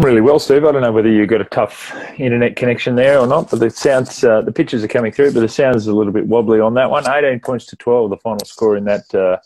I'm 0.00 0.06
really 0.06 0.22
well, 0.22 0.38
Steve. 0.38 0.64
I 0.64 0.72
don't 0.72 0.80
know 0.80 0.92
whether 0.92 1.10
you've 1.10 1.28
got 1.28 1.42
a 1.42 1.44
tough 1.44 1.94
internet 2.18 2.56
connection 2.56 2.94
there 2.94 3.18
or 3.18 3.26
not, 3.26 3.50
but 3.50 3.60
the 3.60 3.68
sounds, 3.68 4.24
uh, 4.24 4.40
the 4.40 4.50
pictures 4.50 4.82
are 4.82 4.88
coming 4.88 5.12
through, 5.12 5.34
but 5.34 5.40
the 5.40 5.48
sound 5.48 5.76
is 5.76 5.88
a 5.88 5.92
little 5.92 6.10
bit 6.10 6.26
wobbly 6.26 6.58
on 6.58 6.72
that 6.72 6.90
one. 6.90 7.06
18 7.06 7.40
points 7.40 7.66
to 7.66 7.76
12, 7.76 8.08
the 8.08 8.16
final 8.16 8.42
score 8.46 8.78
in 8.78 8.84
that 8.84 9.14
uh, 9.14 9.36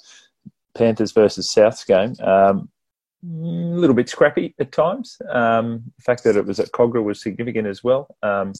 Panthers 0.76 1.10
versus 1.10 1.52
Souths 1.52 1.84
game. 1.84 2.14
Um, 2.24 2.68
a 3.24 3.76
little 3.76 3.96
bit 3.96 4.08
scrappy 4.08 4.54
at 4.60 4.70
times. 4.70 5.20
Um, 5.28 5.82
the 5.96 6.02
fact 6.04 6.22
that 6.22 6.36
it 6.36 6.46
was 6.46 6.60
at 6.60 6.70
Kogarah 6.70 7.02
was 7.02 7.20
significant 7.20 7.66
as 7.66 7.82
well, 7.82 8.14
um, 8.22 8.52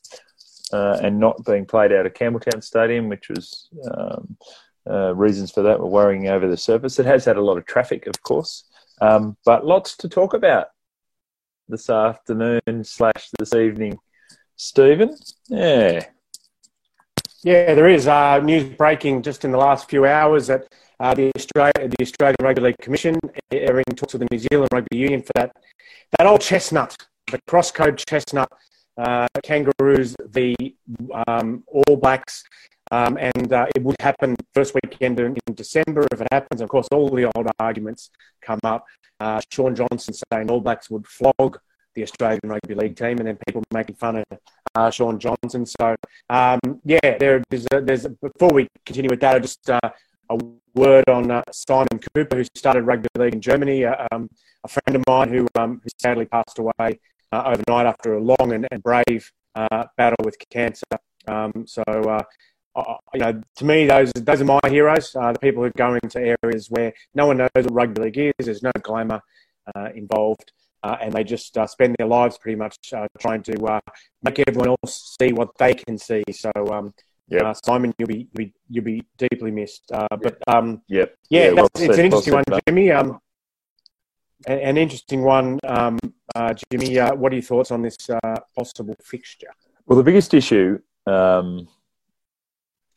uh, 0.73 0.99
and 1.01 1.21
not 1.21 1.45
being 1.45 1.65
played 1.65 1.93
out 1.93 2.07
of 2.07 2.15
Campbelltown 2.15 2.65
Stadium, 2.65 3.09
which 3.09 3.29
was 3.29 3.69
um, 3.93 4.37
uh, 4.91 5.15
reasons 5.15 5.53
for 5.53 5.63
that 5.63 5.79
were 5.79 5.87
worrying 5.87 6.27
over 6.27 6.49
the 6.49 6.57
surface. 6.57 6.99
It 6.99 7.07
has 7.07 7.25
had 7.25 7.37
a 7.37 7.45
lot 7.45 7.57
of 7.57 7.67
traffic, 7.67 8.09
of 8.09 8.21
course, 8.25 8.65
um, 9.01 9.37
but 9.45 9.65
lots 9.65 9.97
to 9.99 10.09
talk 10.09 10.35
about 10.35 10.71
this 11.69 11.91
afternoon 11.91 12.83
slash 12.83 13.31
this 13.39 13.55
evening. 13.55 13.99
Stephen, 14.57 15.17
yeah. 15.49 16.07
Yeah, 17.43 17.75
there 17.75 17.89
is 17.89 18.07
uh, 18.07 18.39
news 18.39 18.65
breaking 18.65 19.23
just 19.23 19.45
in 19.45 19.51
the 19.51 19.59
last 19.59 19.91
few 19.91 20.07
hours 20.07 20.47
that 20.47 20.67
uh, 21.01 21.15
the, 21.15 21.31
Australia, 21.37 21.73
the 21.77 21.97
Australian 22.01 22.37
Rugby 22.41 22.63
League 22.63 22.79
Commission 22.79 23.19
are 23.53 23.81
in 23.81 23.97
talks 23.97 24.15
with 24.15 24.21
the 24.21 24.29
New 24.31 24.39
Zealand 24.39 24.69
Rugby 24.73 24.97
Union 24.97 25.23
for 25.23 25.33
that, 25.35 25.55
that 26.19 26.27
old 26.27 26.41
chestnut, 26.41 26.97
the 27.31 27.39
cross-code 27.47 27.99
chestnut, 28.09 28.51
uh, 28.97 29.27
Kangaroos, 29.43 30.15
the 30.31 30.57
um, 31.27 31.65
All 31.67 31.97
Blacks, 31.97 32.45
um, 32.95 33.19
and 33.19 33.53
uh, 33.53 33.67
it 33.75 33.83
would 33.83 33.97
happen 33.99 34.37
first 34.53 34.73
weekend 34.75 35.19
in, 35.19 35.37
December 35.55 36.07
if 36.13 36.21
it 36.21 36.29
happens. 36.31 36.61
Of 36.61 36.69
course, 36.69 36.87
all 36.93 37.09
the 37.09 37.31
old 37.35 37.49
arguments 37.59 38.11
come 38.41 38.61
up. 38.63 38.85
Uh, 39.19 39.41
Shaun 39.51 39.75
Johnson 39.75 40.15
saying 40.33 40.51
All 40.51 40.61
Blacks 40.61 40.91
would 40.91 41.07
flog 41.07 41.59
the 41.95 42.03
Australian 42.03 42.41
Rugby 42.45 42.75
League 42.75 42.97
team, 42.97 43.19
and 43.19 43.27
then 43.27 43.39
people 43.47 43.63
making 43.73 43.97
fun 43.97 44.17
of 44.17 44.39
uh, 44.77 44.91
Shaun 44.91 45.19
Johnson. 45.19 45.67
So, 45.67 45.97
um, 46.31 46.61
yeah, 46.85 47.19
there, 47.19 47.43
there's, 47.51 47.67
a, 47.73 47.81
there's 47.81 48.05
a, 48.05 48.11
before 48.11 48.53
we 48.53 48.69
continue 48.87 49.11
with 49.11 49.21
that, 49.21 49.43
just 49.43 49.69
uh, 49.69 49.81
a 50.31 50.39
word 50.75 51.09
on 51.09 51.31
uh, 51.31 51.43
Simon 51.51 52.01
Cooper, 52.15 52.37
who 52.37 52.45
started 52.55 52.83
rugby 52.83 53.09
league 53.17 53.35
in 53.35 53.41
Germany, 53.41 53.85
uh, 53.85 54.07
um, 54.13 54.29
a 54.63 54.69
friend 54.69 54.97
of 54.97 55.03
mine 55.09 55.29
who, 55.33 55.47
um, 55.57 55.81
who 55.83 55.91
sadly 56.01 56.27
passed 56.27 56.59
away 56.59 57.01
uh, 57.33 57.43
overnight 57.47 57.87
after 57.87 58.15
a 58.15 58.21
long 58.21 58.53
and, 58.53 58.69
and 58.71 58.83
brave 58.83 59.31
uh, 59.57 59.85
battle 59.97 60.25
with 60.25 60.37
cancer. 60.51 60.85
Um, 61.27 61.65
you 63.13 63.21
know, 63.21 63.41
to 63.57 63.65
me, 63.65 63.87
those 63.87 64.13
those 64.13 64.41
are 64.41 64.45
my 64.45 64.61
heroes. 64.69 65.13
the 65.13 65.39
people 65.41 65.63
who 65.63 65.71
go 65.77 65.99
into 66.03 66.37
areas 66.43 66.71
where 66.71 66.93
no 67.15 67.27
one 67.27 67.37
knows 67.37 67.51
what 67.55 67.73
rugby 67.73 68.03
league 68.03 68.19
is. 68.19 68.47
There's 68.47 68.63
no 68.63 68.73
glamour 68.83 69.21
involved 69.95 70.53
uh, 70.85 70.99
and 71.01 71.13
they 71.15 71.25
just 71.25 71.57
uh, 71.57 71.67
spend 71.67 71.97
their 71.99 72.07
lives 72.07 72.37
pretty 72.37 72.57
much 72.57 72.77
uh, 72.93 73.07
trying 73.19 73.43
to 73.43 73.59
uh, 73.65 73.81
make 74.23 74.39
everyone 74.47 74.69
else 74.69 75.17
see 75.19 75.33
what 75.33 75.49
they 75.59 75.73
can 75.73 75.97
see. 75.97 76.23
So, 76.31 76.51
um, 76.71 76.93
yep. 77.29 77.43
Uh, 77.43 77.55
Simon, 77.55 77.95
you'll 77.99 78.09
be, 78.09 78.29
you'll 78.33 78.45
be, 78.45 78.53
you'll 78.69 78.85
be 78.85 79.03
deeply 79.17 79.51
missed. 79.51 79.91
Uh, 79.91 80.07
but 80.11 80.37
um, 80.47 80.83
yep. 80.89 81.17
yeah, 81.31 81.47
yeah 81.47 81.53
well 81.53 81.69
it's 81.75 81.99
an 81.99 82.05
interesting 82.05 82.35
well 82.35 82.45
one, 82.47 82.61
Jimmy. 82.69 82.93
Um, 82.93 83.19
an, 84.47 84.59
an, 84.59 84.77
interesting 84.77 85.23
one, 85.23 85.59
um, 85.67 85.99
Jimmy. 86.71 86.99
what 86.99 87.33
are 87.33 87.37
your 87.37 87.43
thoughts 87.43 87.71
on 87.71 87.81
this 87.81 87.97
possible 88.55 88.95
fixture? 89.03 89.49
Well, 89.87 89.97
the 89.97 90.05
biggest 90.05 90.35
issue 90.35 90.81
um, 91.07 91.67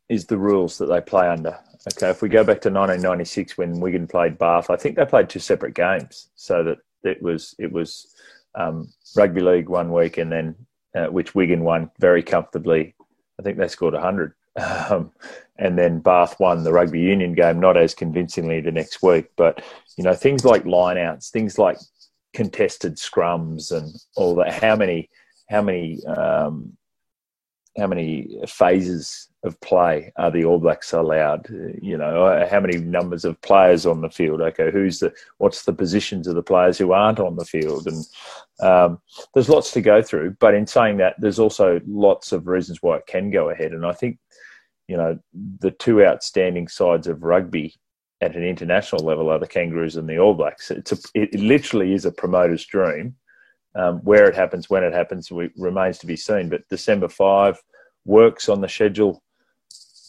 is 0.09 0.25
the 0.25 0.37
rules 0.37 0.77
that 0.77 0.87
they 0.87 1.01
play 1.01 1.27
under. 1.27 1.59
Okay, 1.95 2.09
if 2.09 2.21
we 2.21 2.29
go 2.29 2.43
back 2.43 2.61
to 2.61 2.69
1996 2.69 3.57
when 3.57 3.79
Wigan 3.79 4.07
played 4.07 4.37
Bath, 4.37 4.69
I 4.69 4.75
think 4.75 4.95
they 4.95 5.05
played 5.05 5.29
two 5.29 5.39
separate 5.39 5.73
games 5.73 6.29
so 6.35 6.63
that 6.63 6.79
it 7.03 7.21
was 7.21 7.55
it 7.59 7.71
was 7.71 8.13
um, 8.55 8.91
rugby 9.15 9.41
league 9.41 9.69
one 9.69 9.91
week, 9.91 10.17
and 10.17 10.31
then 10.31 10.55
uh, 10.95 11.07
which 11.07 11.35
Wigan 11.35 11.63
won 11.63 11.91
very 11.99 12.23
comfortably. 12.23 12.95
I 13.39 13.43
think 13.43 13.57
they 13.57 13.67
scored 13.67 13.93
hundred, 13.93 14.33
um, 14.89 15.11
and 15.57 15.77
then 15.77 15.99
Bath 15.99 16.39
won 16.39 16.63
the 16.63 16.73
rugby 16.73 16.99
union 16.99 17.33
game, 17.33 17.59
not 17.59 17.77
as 17.77 17.93
convincingly 17.93 18.59
the 18.59 18.71
next 18.71 19.01
week. 19.01 19.29
But 19.37 19.63
you 19.97 20.03
know 20.03 20.13
things 20.13 20.43
like 20.43 20.63
lineouts, 20.63 21.29
things 21.29 21.57
like 21.57 21.77
contested 22.33 22.95
scrums, 22.95 23.71
and 23.71 23.95
all 24.15 24.35
that. 24.35 24.61
How 24.61 24.75
many 24.75 25.09
how 25.49 25.61
many 25.61 26.03
um, 26.05 26.75
how 27.77 27.87
many 27.87 28.39
phases 28.47 29.29
of 29.43 29.59
play 29.61 30.11
are 30.17 30.31
the 30.31 30.43
All 30.45 30.59
Blacks 30.59 30.93
allowed? 30.93 31.47
You 31.81 31.97
know, 31.97 32.25
uh, 32.25 32.49
how 32.49 32.59
many 32.59 32.77
numbers 32.77 33.23
of 33.23 33.39
players 33.41 33.85
on 33.85 34.01
the 34.01 34.09
field? 34.09 34.41
Okay, 34.41 34.71
who's 34.71 34.99
the 34.99 35.13
what's 35.37 35.63
the 35.63 35.73
positions 35.73 36.27
of 36.27 36.35
the 36.35 36.43
players 36.43 36.77
who 36.77 36.91
aren't 36.91 37.19
on 37.19 37.35
the 37.35 37.45
field? 37.45 37.87
And 37.87 38.05
um, 38.61 39.01
there's 39.33 39.49
lots 39.49 39.71
to 39.73 39.81
go 39.81 40.01
through. 40.01 40.37
But 40.39 40.55
in 40.55 40.65
saying 40.65 40.97
that, 40.97 41.15
there's 41.19 41.39
also 41.39 41.79
lots 41.87 42.31
of 42.31 42.47
reasons 42.47 42.81
why 42.81 42.97
it 42.97 43.07
can 43.07 43.29
go 43.29 43.49
ahead. 43.49 43.71
And 43.71 43.85
I 43.85 43.93
think 43.93 44.17
you 44.87 44.97
know 44.97 45.19
the 45.59 45.71
two 45.71 46.03
outstanding 46.03 46.67
sides 46.67 47.07
of 47.07 47.23
rugby 47.23 47.75
at 48.21 48.35
an 48.35 48.43
international 48.43 49.05
level 49.05 49.29
are 49.29 49.39
the 49.39 49.47
Kangaroos 49.47 49.97
and 49.97 50.09
the 50.09 50.17
All 50.17 50.33
Blacks. 50.33 50.71
It's 50.71 50.91
a, 50.91 50.97
it 51.13 51.35
literally 51.35 51.93
is 51.93 52.05
a 52.05 52.11
promoter's 52.11 52.65
dream. 52.65 53.15
Um, 53.75 53.99
where 53.99 54.27
it 54.27 54.35
happens, 54.35 54.69
when 54.69 54.83
it 54.83 54.93
happens, 54.93 55.31
we, 55.31 55.51
remains 55.55 55.99
to 55.99 56.07
be 56.07 56.15
seen. 56.15 56.49
But 56.49 56.67
December 56.67 57.07
five 57.07 57.61
works 58.05 58.49
on 58.49 58.61
the 58.61 58.67
schedule 58.67 59.21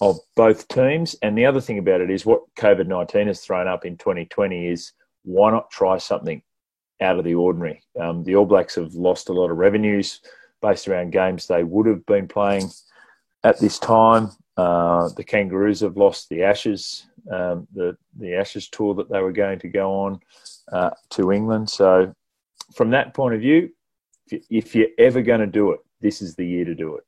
of 0.00 0.18
both 0.36 0.68
teams. 0.68 1.16
And 1.22 1.36
the 1.36 1.46
other 1.46 1.60
thing 1.60 1.78
about 1.78 2.00
it 2.00 2.10
is 2.10 2.24
what 2.24 2.42
COVID 2.58 2.86
19 2.86 3.26
has 3.26 3.40
thrown 3.40 3.68
up 3.68 3.84
in 3.84 3.96
2020 3.96 4.68
is 4.68 4.92
why 5.24 5.50
not 5.50 5.70
try 5.70 5.98
something 5.98 6.42
out 7.00 7.18
of 7.18 7.24
the 7.24 7.34
ordinary? 7.34 7.82
Um, 8.00 8.24
the 8.24 8.36
All 8.36 8.46
Blacks 8.46 8.76
have 8.76 8.94
lost 8.94 9.28
a 9.28 9.32
lot 9.32 9.50
of 9.50 9.58
revenues 9.58 10.20
based 10.62 10.88
around 10.88 11.10
games 11.10 11.46
they 11.46 11.64
would 11.64 11.86
have 11.86 12.04
been 12.06 12.28
playing 12.28 12.70
at 13.44 13.58
this 13.60 13.78
time. 13.78 14.30
Uh, 14.56 15.08
the 15.16 15.24
Kangaroos 15.24 15.80
have 15.80 15.96
lost 15.96 16.28
the 16.28 16.42
Ashes, 16.42 17.06
um, 17.30 17.68
the 17.74 17.96
the 18.18 18.34
Ashes 18.34 18.68
tour 18.68 18.94
that 18.94 19.08
they 19.08 19.20
were 19.20 19.32
going 19.32 19.60
to 19.60 19.68
go 19.68 19.92
on 19.92 20.20
uh, 20.72 20.90
to 21.10 21.30
England. 21.30 21.70
So, 21.70 22.12
from 22.74 22.90
that 22.90 23.14
point 23.14 23.34
of 23.34 23.40
view, 23.40 23.70
if 24.30 24.74
you're 24.74 24.88
ever 24.98 25.22
going 25.22 25.40
to 25.40 25.46
do 25.46 25.72
it, 25.72 25.80
this 26.00 26.22
is 26.22 26.34
the 26.34 26.46
year 26.46 26.64
to 26.64 26.74
do 26.74 26.96
it. 26.96 27.04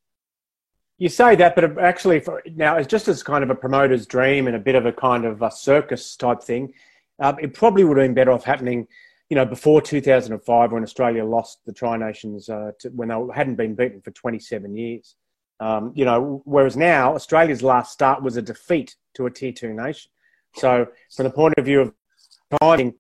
You 0.99 1.09
say 1.09 1.35
that, 1.37 1.55
but 1.55 1.79
actually, 1.79 2.21
for, 2.21 2.43
now 2.55 2.77
it's 2.77 2.89
just 2.89 3.09
as 3.09 3.23
kind 3.23 3.43
of 3.43 3.51
a 3.51 3.55
promoter's 3.55 4.07
dream 4.07 4.47
and 4.47 4.57
a 4.57 4.61
bit 4.61 4.75
of 4.75 4.85
a 4.85 4.93
kind 4.93 5.25
of 5.25 5.41
a 5.41 5.51
circus 5.51 6.15
type 6.17 6.43
thing. 6.43 6.75
Um, 7.21 7.37
it 7.41 7.55
probably 7.55 7.85
would 7.85 7.97
have 7.97 8.05
been 8.05 8.15
better 8.15 8.33
off 8.33 8.45
happening, 8.45 8.87
you 9.31 9.35
know, 9.35 9.47
before 9.47 9.81
2005 9.81 10.73
when 10.73 10.83
Australia 10.83 11.25
lost 11.25 11.61
the 11.65 11.73
Tri 11.73 11.97
Nations 11.97 12.49
uh, 12.49 12.73
to, 12.81 12.91
when 12.91 13.09
they 13.09 13.17
hadn't 13.35 13.57
been 13.57 13.75
beaten 13.75 14.03
for 14.03 14.11
27 14.11 14.77
years. 14.77 15.17
Um, 15.59 15.93
you 15.95 16.07
know, 16.07 16.43
whereas 16.45 16.77
now 16.77 17.15
Australia's 17.15 17.63
last 17.63 17.93
start 17.93 18.23
was 18.23 18.37
a 18.37 18.43
defeat 18.43 18.97
to 19.15 19.27
a 19.27 19.31
tier 19.31 19.53
two 19.53 19.75
nation. 19.75 20.11
So, 20.57 20.87
from 21.15 21.25
the 21.25 21.31
point 21.31 21.55
of 21.59 21.65
view 21.65 21.81
of 21.81 21.95
timing, 22.61 22.95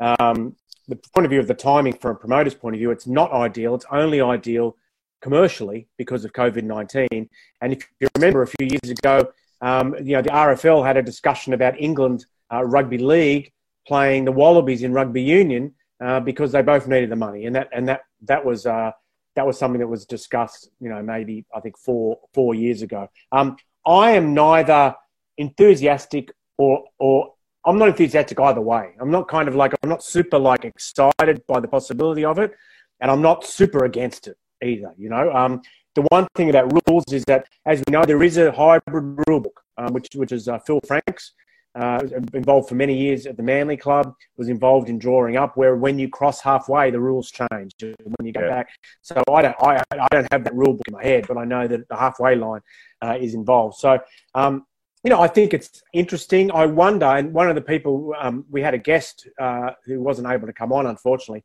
um, 0.00 0.56
the 0.88 0.96
point 0.96 1.24
of 1.24 1.30
view 1.30 1.40
of 1.40 1.46
the 1.46 1.54
timing 1.54 1.94
from 1.94 2.12
a 2.12 2.14
promoter's 2.14 2.54
point 2.54 2.74
of 2.74 2.78
view, 2.78 2.90
it's 2.90 3.06
not 3.06 3.32
ideal. 3.32 3.74
It's 3.74 3.86
only 3.90 4.20
ideal 4.20 4.76
commercially 5.20 5.88
because 5.96 6.24
of 6.24 6.32
COVID 6.32 6.62
19. 6.64 7.28
And 7.60 7.72
if 7.72 7.88
you 8.00 8.08
remember 8.14 8.42
a 8.42 8.46
few 8.46 8.66
years 8.66 8.90
ago, 8.90 9.32
um, 9.60 9.94
you 9.96 10.14
know, 10.14 10.22
the 10.22 10.30
RFL 10.30 10.86
had 10.86 10.96
a 10.96 11.02
discussion 11.02 11.54
about 11.54 11.80
England 11.80 12.26
uh, 12.52 12.64
Rugby 12.64 12.98
League 12.98 13.52
playing 13.86 14.24
the 14.24 14.32
Wallabies 14.32 14.82
in 14.82 14.92
rugby 14.92 15.22
union 15.22 15.74
uh, 16.04 16.20
because 16.20 16.52
they 16.52 16.62
both 16.62 16.86
needed 16.86 17.10
the 17.10 17.16
money. 17.16 17.46
And 17.46 17.56
that, 17.56 17.68
and 17.72 17.88
that, 17.88 18.02
that 18.22 18.44
was, 18.44 18.66
uh, 18.66 18.92
that 19.36 19.46
was 19.46 19.58
something 19.58 19.80
that 19.80 19.88
was 19.88 20.04
discussed, 20.04 20.70
you 20.80 20.88
know, 20.88 21.02
maybe 21.02 21.44
I 21.54 21.60
think 21.60 21.78
four, 21.78 22.18
four 22.32 22.54
years 22.54 22.82
ago. 22.82 23.08
Um, 23.32 23.56
I 23.86 24.12
am 24.12 24.34
neither 24.34 24.94
enthusiastic 25.36 26.30
or, 26.56 26.84
or 26.98 27.33
I'm 27.66 27.78
not 27.78 27.88
enthusiastic 27.88 28.38
either 28.40 28.60
way. 28.60 28.90
I'm 29.00 29.10
not 29.10 29.28
kind 29.28 29.48
of 29.48 29.54
like, 29.54 29.72
I'm 29.82 29.88
not 29.88 30.04
super 30.04 30.38
like 30.38 30.64
excited 30.64 31.46
by 31.46 31.60
the 31.60 31.68
possibility 31.68 32.24
of 32.24 32.38
it. 32.38 32.52
And 33.00 33.10
I'm 33.10 33.22
not 33.22 33.44
super 33.44 33.84
against 33.84 34.28
it 34.28 34.36
either. 34.62 34.92
You 34.96 35.08
know, 35.10 35.32
um, 35.32 35.62
the 35.94 36.02
one 36.02 36.26
thing 36.34 36.50
about 36.50 36.72
rules 36.86 37.04
is 37.12 37.24
that, 37.24 37.48
as 37.66 37.82
we 37.86 37.92
know, 37.92 38.04
there 38.04 38.22
is 38.22 38.36
a 38.36 38.52
hybrid 38.52 39.18
rule 39.26 39.40
book, 39.40 39.60
um, 39.78 39.92
which 39.92 40.08
which 40.14 40.32
is 40.32 40.48
uh, 40.48 40.58
Phil 40.60 40.80
Franks. 40.86 41.32
Uh, 41.76 42.00
involved 42.34 42.68
for 42.68 42.76
many 42.76 42.96
years 42.96 43.26
at 43.26 43.36
the 43.36 43.42
Manly 43.42 43.76
Club, 43.76 44.14
was 44.36 44.48
involved 44.48 44.88
in 44.88 44.96
drawing 44.96 45.36
up 45.36 45.56
where 45.56 45.74
when 45.74 45.98
you 45.98 46.08
cross 46.08 46.40
halfway, 46.40 46.92
the 46.92 47.00
rules 47.00 47.32
change 47.32 47.72
when 47.82 48.24
you 48.24 48.32
go 48.32 48.42
yeah. 48.42 48.48
back. 48.48 48.68
So 49.02 49.20
I 49.28 49.42
don't, 49.42 49.56
I, 49.60 49.82
I 49.90 50.08
don't 50.12 50.32
have 50.32 50.44
that 50.44 50.54
rule 50.54 50.74
book 50.74 50.86
in 50.86 50.94
my 50.94 51.02
head, 51.02 51.26
but 51.26 51.36
I 51.36 51.44
know 51.44 51.66
that 51.66 51.88
the 51.88 51.96
halfway 51.96 52.36
line 52.36 52.60
uh, 53.02 53.16
is 53.20 53.34
involved. 53.34 53.78
So, 53.78 53.98
um, 54.36 54.64
you 55.04 55.10
know, 55.10 55.20
I 55.20 55.28
think 55.28 55.52
it's 55.52 55.82
interesting. 55.92 56.50
I 56.50 56.66
wonder, 56.66 57.06
and 57.06 57.32
one 57.32 57.48
of 57.48 57.54
the 57.54 57.60
people, 57.60 58.14
um, 58.18 58.44
we 58.50 58.62
had 58.62 58.74
a 58.74 58.78
guest 58.78 59.28
uh, 59.38 59.72
who 59.84 60.00
wasn't 60.00 60.28
able 60.28 60.46
to 60.46 60.52
come 60.52 60.72
on, 60.72 60.86
unfortunately, 60.86 61.44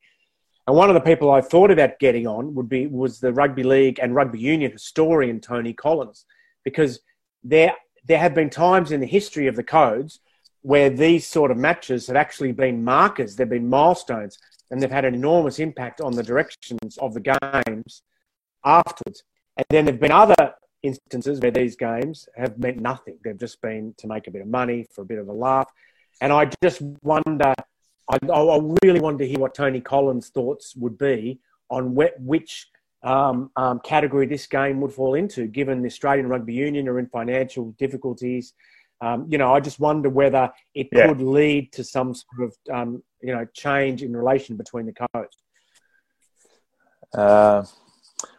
and 0.65 0.75
one 0.77 0.89
of 0.89 0.93
the 0.93 1.01
people 1.01 1.29
I 1.31 1.41
thought 1.41 1.71
about 1.71 1.99
getting 1.99 2.25
on 2.25 2.55
would 2.55 2.69
be 2.69 2.87
was 2.87 3.19
the 3.19 3.33
rugby 3.33 3.63
league 3.63 3.99
and 4.01 4.15
rugby 4.15 4.39
union 4.39 4.71
historian 4.71 5.41
Tony 5.41 5.73
Collins, 5.73 6.25
because 6.63 7.01
there 7.43 7.73
there 8.05 8.19
have 8.19 8.33
been 8.33 8.49
times 8.49 8.91
in 8.91 9.01
the 9.01 9.07
history 9.07 9.47
of 9.47 9.55
the 9.55 9.63
codes 9.63 10.19
where 10.61 10.89
these 10.89 11.25
sort 11.27 11.51
of 11.51 11.57
matches 11.57 12.07
have 12.07 12.15
actually 12.15 12.51
been 12.51 12.83
markers. 12.83 13.35
They've 13.35 13.49
been 13.49 13.69
milestones. 13.69 14.37
and 14.71 14.81
they've 14.81 14.91
had 14.91 15.05
an 15.05 15.15
enormous 15.15 15.59
impact 15.59 16.01
on 16.01 16.15
the 16.15 16.23
directions 16.23 16.97
of 16.97 17.13
the 17.13 17.37
games 17.41 18.03
afterwards. 18.63 19.23
And 19.57 19.65
then 19.69 19.85
there've 19.85 19.99
been 19.99 20.11
other 20.11 20.53
instances 20.83 21.39
where 21.39 21.51
these 21.51 21.75
games 21.75 22.27
have 22.35 22.57
meant 22.57 22.79
nothing. 22.79 23.17
They've 23.23 23.37
just 23.37 23.61
been 23.61 23.93
to 23.97 24.07
make 24.07 24.27
a 24.27 24.31
bit 24.31 24.41
of 24.41 24.47
money 24.47 24.85
for 24.93 25.01
a 25.01 25.05
bit 25.05 25.19
of 25.19 25.27
a 25.27 25.33
laugh. 25.33 25.69
And 26.21 26.31
I 26.33 26.49
just 26.63 26.81
wonder, 27.03 27.53
I, 28.09 28.17
I 28.27 28.59
really 28.83 28.99
wanted 28.99 29.19
to 29.19 29.27
hear 29.27 29.39
what 29.39 29.53
Tony 29.53 29.81
Collins' 29.81 30.29
thoughts 30.29 30.75
would 30.75 30.97
be 30.97 31.39
on 31.69 31.95
which 31.95 32.67
um, 33.03 33.51
um, 33.55 33.79
category 33.79 34.25
this 34.25 34.47
game 34.47 34.81
would 34.81 34.91
fall 34.91 35.13
into, 35.13 35.47
given 35.47 35.81
the 35.81 35.87
Australian 35.87 36.27
Rugby 36.27 36.53
Union 36.53 36.87
are 36.87 36.99
in 36.99 37.07
financial 37.07 37.71
difficulties. 37.77 38.53
Um, 39.01 39.27
you 39.29 39.37
know, 39.37 39.53
I 39.53 39.61
just 39.61 39.79
wonder 39.79 40.09
whether 40.09 40.51
it 40.75 40.89
yeah. 40.91 41.07
could 41.07 41.21
lead 41.21 41.71
to 41.73 41.83
some 41.83 42.13
sort 42.13 42.49
of, 42.49 42.75
um, 42.75 43.03
you 43.21 43.33
know, 43.33 43.45
change 43.53 44.03
in 44.03 44.15
relation 44.15 44.57
between 44.57 44.85
the 44.87 44.93
codes. 44.93 45.37
Uh, 47.13 47.63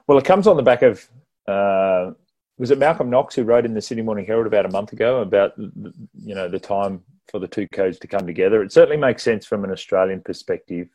well, 0.07 0.19
it 0.19 0.25
comes 0.25 0.47
on 0.47 0.57
the 0.57 0.63
back 0.63 0.83
of 0.83 1.09
uh, 1.49 2.13
was 2.61 2.71
it 2.71 2.79
Malcolm 2.79 3.09
Knox 3.09 3.35
who 3.35 3.43
wrote 3.43 3.65
in 3.65 3.73
the 3.73 3.81
Sydney 3.81 4.03
Morning 4.03 4.27
Herald 4.27 4.47
about 4.47 4.67
a 4.67 4.71
month 4.71 4.93
ago 4.93 5.23
about 5.23 5.55
you 5.57 6.35
know 6.35 6.47
the 6.47 6.61
time 6.61 7.03
for 7.31 7.39
the 7.39 7.49
two 7.49 7.67
codes 7.69 7.99
to 8.01 8.07
come 8.07 8.27
together. 8.27 8.63
It 8.63 8.71
certainly 8.71 8.99
makes 8.99 9.23
sense 9.23 9.47
from 9.47 9.65
an 9.65 9.71
Australian 9.71 10.21
perspective, 10.21 10.89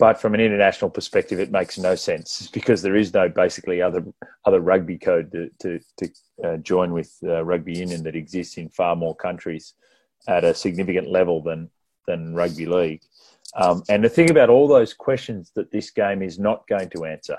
but 0.00 0.20
from 0.20 0.34
an 0.34 0.40
international 0.40 0.90
perspective, 0.90 1.38
it 1.38 1.52
makes 1.52 1.78
no 1.78 1.94
sense 1.94 2.48
because 2.52 2.82
there 2.82 2.96
is 2.96 3.14
no 3.14 3.28
basically 3.28 3.80
other 3.80 4.04
other 4.44 4.60
rugby 4.60 4.98
code 4.98 5.30
to 5.30 5.48
to, 5.60 5.80
to 5.98 6.10
uh, 6.44 6.56
join 6.56 6.92
with 6.92 7.16
uh, 7.22 7.44
rugby 7.44 7.78
union 7.78 8.02
that 8.02 8.16
exists 8.16 8.58
in 8.58 8.68
far 8.68 8.96
more 8.96 9.14
countries 9.14 9.74
at 10.26 10.42
a 10.42 10.54
significant 10.54 11.08
level 11.08 11.40
than 11.40 11.70
than 12.08 12.34
rugby 12.34 12.66
league. 12.66 13.02
Um, 13.54 13.82
and 13.88 14.02
the 14.02 14.08
thing 14.08 14.30
about 14.30 14.48
all 14.48 14.66
those 14.66 14.94
questions 14.94 15.52
that 15.56 15.70
this 15.70 15.90
game 15.90 16.22
is 16.22 16.38
not 16.38 16.66
going 16.68 16.88
to 16.90 17.04
answer, 17.04 17.36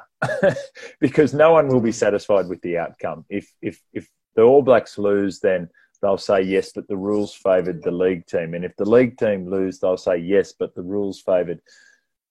because 1.00 1.34
no 1.34 1.52
one 1.52 1.68
will 1.68 1.82
be 1.82 1.92
satisfied 1.92 2.48
with 2.48 2.62
the 2.62 2.78
outcome. 2.78 3.26
If 3.30 3.52
if 3.62 3.82
if 3.94 4.08
the 4.36 4.44
All 4.44 4.62
Blacks 4.62 4.98
lose, 4.98 5.40
then 5.40 5.70
they'll 6.02 6.18
say 6.18 6.42
yes, 6.42 6.72
but 6.74 6.88
the 6.88 6.98
rules 6.98 7.34
favoured 7.34 7.82
the 7.82 7.92
league 7.92 8.28
team, 8.28 8.54
and 8.54 8.64
if 8.64 8.76
the 8.76 8.90
league 8.90 9.18
team 9.18 9.50
lose, 9.50 9.80
they'll 9.80 9.98
say 9.98 10.18
yes, 10.18 10.54
but 10.54 10.76
the 10.76 10.84
rules 10.84 11.20
favoured 11.20 11.62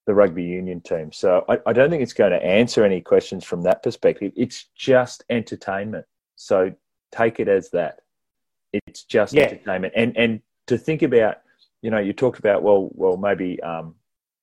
the 0.07 0.15
rugby 0.15 0.45
union 0.45 0.81
team. 0.81 1.11
So 1.13 1.45
I, 1.49 1.59
I 1.67 1.73
don't 1.73 1.91
think 1.91 2.03
it's 2.03 2.13
going 2.13 2.33
to 2.33 2.45
answer 2.45 2.85
any 2.85 3.01
questions 3.01 3.45
from 3.45 3.63
that 3.63 3.83
perspective. 3.83 4.33
It's 4.37 4.67
just 4.77 5.25
entertainment. 5.31 6.07
So 6.37 6.73
take 7.13 7.41
it 7.41 7.49
as 7.49 7.71
that. 7.71 8.01
It's 8.73 9.05
just 9.05 9.33
yeah. 9.33 9.45
entertainment, 9.45 9.93
and 9.97 10.17
and 10.17 10.41
to 10.69 10.79
think 10.79 11.03
about 11.03 11.42
you 11.83 11.91
know, 11.91 11.99
you 11.99 12.13
talked 12.13 12.39
about 12.39 12.63
well, 12.63 12.89
well, 12.95 13.17
maybe 13.17 13.61
um, 13.63 13.95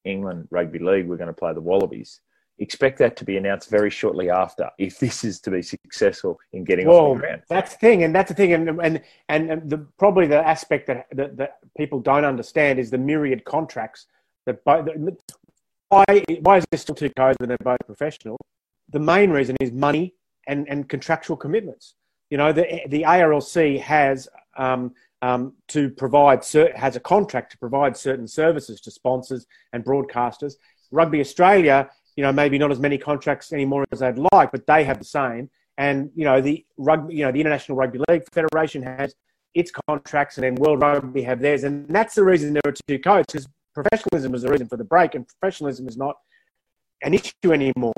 England 0.06 0.48
Rugby 0.52 0.80
League 0.80 1.08
we're 1.08 1.18
going 1.18 1.28
to 1.28 1.34
play 1.34 1.54
the 1.54 1.62
Wallabies. 1.62 2.22
Expect 2.60 3.00
that 3.00 3.16
to 3.16 3.24
be 3.24 3.38
announced 3.38 3.70
very 3.70 3.90
shortly 3.90 4.30
after, 4.30 4.70
if 4.78 5.00
this 5.00 5.24
is 5.24 5.40
to 5.42 5.52
be 5.52 5.62
successful 5.62 6.38
in 6.52 6.66
getting 6.66 6.88
well, 6.88 6.98
off 6.98 7.16
the 7.16 7.22
ground. 7.22 7.42
That's 7.48 7.72
the 7.72 7.80
thing, 7.80 8.04
and 8.04 8.14
that's 8.14 8.28
the 8.28 8.36
thing, 8.36 8.52
and 8.54 8.82
and 8.82 9.02
and 9.30 9.70
the, 9.70 9.78
probably 9.98 10.28
the 10.28 10.46
aspect 10.46 10.88
that, 10.88 11.08
that, 11.14 11.38
that 11.38 11.60
people 11.78 12.02
don't 12.02 12.26
understand 12.26 12.78
is 12.78 12.92
the 12.92 12.98
myriad 12.98 13.46
contracts 13.46 14.08
that 14.46 14.64
both. 14.66 14.90
Why 15.88 16.04
why 16.42 16.58
is 16.58 16.66
there 16.70 16.78
still 16.78 16.96
two 16.96 17.10
codes 17.12 17.38
when 17.40 17.48
they're 17.48 17.58
both 17.64 17.80
professional? 17.86 18.38
The 18.92 19.00
main 19.00 19.32
reason 19.32 19.56
is 19.62 19.72
money 19.72 20.14
and 20.46 20.68
and 20.68 20.88
contractual 20.90 21.38
commitments. 21.38 21.96
You 22.30 22.38
know, 22.38 22.52
the 22.52 22.82
the 22.88 23.04
ARLC 23.04 23.80
has 23.80 24.28
um, 24.58 24.94
um, 25.22 25.54
to 25.68 25.90
provide 25.90 26.46
has 26.76 26.96
a 26.96 27.00
contract 27.00 27.52
to 27.52 27.58
provide 27.58 27.98
certain 27.98 28.28
services 28.28 28.80
to 28.82 28.92
sponsors 28.92 29.46
and 29.74 29.84
broadcasters. 29.84 30.54
Rugby 30.92 31.20
Australia, 31.20 31.90
you 32.16 32.24
know, 32.24 32.32
maybe 32.32 32.58
not 32.58 32.72
as 32.72 32.80
many 32.80 32.98
contracts 32.98 33.54
anymore 33.54 33.86
as 33.92 34.00
they'd 34.00 34.20
like, 34.32 34.52
but 34.52 34.66
they 34.66 34.84
have 34.84 35.00
the 35.00 35.06
same. 35.06 35.50
And 35.78 36.10
you 36.16 36.26
know, 36.26 36.42
the 36.42 36.66
rugby, 36.78 37.16
you 37.16 37.26
know, 37.26 37.32
the 37.32 37.40
International 37.40 37.78
Rugby 37.78 38.00
League 38.10 38.24
Federation 38.32 38.84
has 38.84 39.16
its 39.54 39.72
contracts, 39.88 40.38
and 40.38 40.44
then 40.44 40.56
World 40.56 40.82
Rugby 40.82 41.22
have 41.24 41.40
theirs, 41.40 41.64
and 41.64 41.88
that's 41.90 42.16
the 42.16 42.24
reason 42.24 42.54
there 42.54 42.62
are 42.66 42.74
two 42.88 43.00
codes 43.00 43.26
because 43.32 43.48
professionalism 43.74 44.36
is 44.36 44.42
the 44.44 44.50
reason 44.50 44.68
for 44.68 44.78
the 44.78 44.84
break, 44.84 45.16
and 45.16 45.28
professionalism 45.28 45.88
is 45.88 45.98
not 45.98 46.18
an 47.02 47.14
issue 47.14 47.54
anymore. 47.54 47.94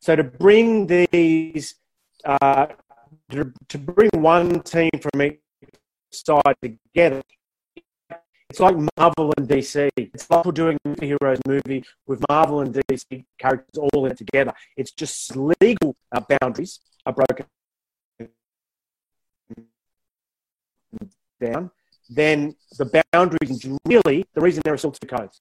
So 0.00 0.16
to 0.16 0.24
bring 0.24 0.86
these, 0.86 1.76
uh, 2.24 2.66
to, 3.30 3.52
to 3.68 3.78
bring 3.78 4.10
one 4.14 4.60
team 4.62 4.90
from 5.00 5.22
each 5.22 5.38
side 6.12 6.56
together. 6.62 7.22
It's 8.50 8.60
like 8.60 8.76
Marvel 8.98 9.32
and 9.38 9.48
DC. 9.48 9.88
It's 9.96 10.30
like 10.30 10.44
we're 10.44 10.52
doing 10.52 10.78
a 10.84 11.04
heroes 11.04 11.38
movie 11.46 11.84
with 12.06 12.22
Marvel 12.28 12.60
and 12.60 12.74
DC 12.74 13.24
characters 13.38 13.78
all 13.78 14.04
in 14.04 14.12
it 14.12 14.18
together. 14.18 14.52
It's 14.76 14.92
just 14.92 15.34
legal 15.36 15.96
boundaries 16.28 16.80
are 17.06 17.14
broken 17.14 17.46
down. 21.40 21.70
Then 22.10 22.54
the 22.78 23.04
boundaries 23.12 23.66
really 23.86 24.26
the 24.34 24.40
reason 24.40 24.62
there 24.64 24.74
are 24.74 24.78
still 24.78 24.92
two 24.92 25.06
codes. 25.06 25.40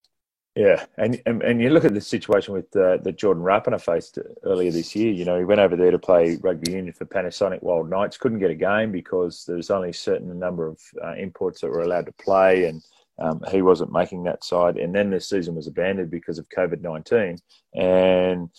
Yeah, 0.54 0.86
and, 0.98 1.22
and 1.26 1.42
and 1.44 1.62
you 1.62 1.70
look 1.70 1.86
at 1.86 1.94
the 1.94 2.02
situation 2.02 2.54
with 2.54 2.76
uh, 2.76 2.98
that 2.98 3.18
Jordan 3.18 3.42
Rapana 3.42 3.80
faced 3.80 4.20
earlier 4.44 4.70
this 4.70 4.94
year. 4.98 5.10
You 5.10 5.24
know, 5.24 5.40
he 5.40 5.46
went 5.46 5.62
over 5.62 5.78
there 5.78 5.92
to 5.92 5.98
play 5.98 6.38
rugby 6.42 6.74
union 6.74 6.94
for 6.94 7.06
Panasonic 7.06 7.64
Wild 7.64 7.90
Knights. 7.90 8.18
Couldn't 8.18 8.40
get 8.40 8.52
a 8.52 8.56
game 8.56 8.92
because 8.92 9.46
there 9.46 9.56
was 9.56 9.70
only 9.70 9.92
a 9.92 9.94
certain 9.94 10.38
number 10.38 10.68
of 10.68 10.82
uh, 11.02 11.14
imports 11.14 11.62
that 11.62 11.70
were 11.70 11.84
allowed 11.84 12.08
to 12.08 12.12
play, 12.14 12.66
and 12.66 12.84
um, 13.18 13.42
he 13.50 13.62
wasn't 13.62 13.94
making 13.94 14.24
that 14.24 14.44
side. 14.44 14.76
And 14.76 14.94
then 14.94 15.10
the 15.10 15.22
season 15.22 15.56
was 15.56 15.68
abandoned 15.68 16.12
because 16.12 16.38
of 16.38 16.50
COVID 16.50 16.82
nineteen. 16.82 17.38
And 17.74 18.50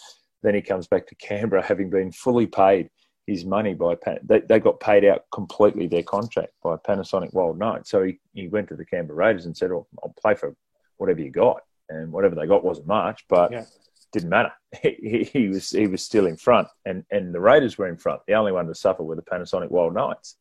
then 0.43 0.55
he 0.55 0.63
comes 0.63 0.87
back 0.87 1.07
to 1.09 1.15
Canberra, 1.17 1.63
having 1.63 1.91
been 1.91 2.11
fully 2.11 2.47
paid 2.47 2.89
his 3.27 3.45
money 3.45 3.75
by 3.75 3.97
Pan- 3.97 4.19
they, 4.25 4.41
they 4.41 4.61
got 4.61 4.81
paid 4.81 5.05
out 5.05 5.27
completely 5.31 5.89
their 5.89 6.03
contract 6.03 6.55
by 6.65 6.77
Panasonic 6.77 7.35
Wild 7.35 7.59
Knights. 7.59 7.91
So 7.91 8.03
he, 8.03 8.19
he 8.33 8.49
went 8.49 8.69
to 8.69 8.77
the 8.77 8.87
Canberra 8.87 9.19
Raiders 9.19 9.45
and 9.45 9.55
said, 9.55 9.73
"Oh, 9.73 9.87
I'll 10.03 10.15
play 10.19 10.35
for 10.35 10.57
whatever 10.97 11.21
you 11.21 11.31
got." 11.31 11.61
And 11.89 12.13
whatever 12.13 12.35
they 12.35 12.47
got 12.47 12.65
wasn't 12.65 12.87
much, 12.87 13.25
but 13.29 13.53
yeah. 13.53 13.65
didn't 14.13 14.31
matter. 14.31 14.53
He, 14.83 15.29
he, 15.31 15.49
was 15.49 15.71
he 15.71 15.87
was 15.87 16.03
still 16.03 16.27
in 16.27 16.37
front, 16.37 16.69
and 16.87 17.05
and 17.11 17.35
the 17.35 17.41
Raiders 17.41 17.77
were 17.77 17.89
in 17.89 17.97
front. 17.97 18.23
The 18.27 18.35
only 18.35 18.53
one 18.53 18.67
to 18.67 18.75
suffer 18.75 19.03
were 19.03 19.17
the 19.17 19.23
Panasonic 19.23 19.71
Wild 19.71 19.95
Knights, 19.95 20.37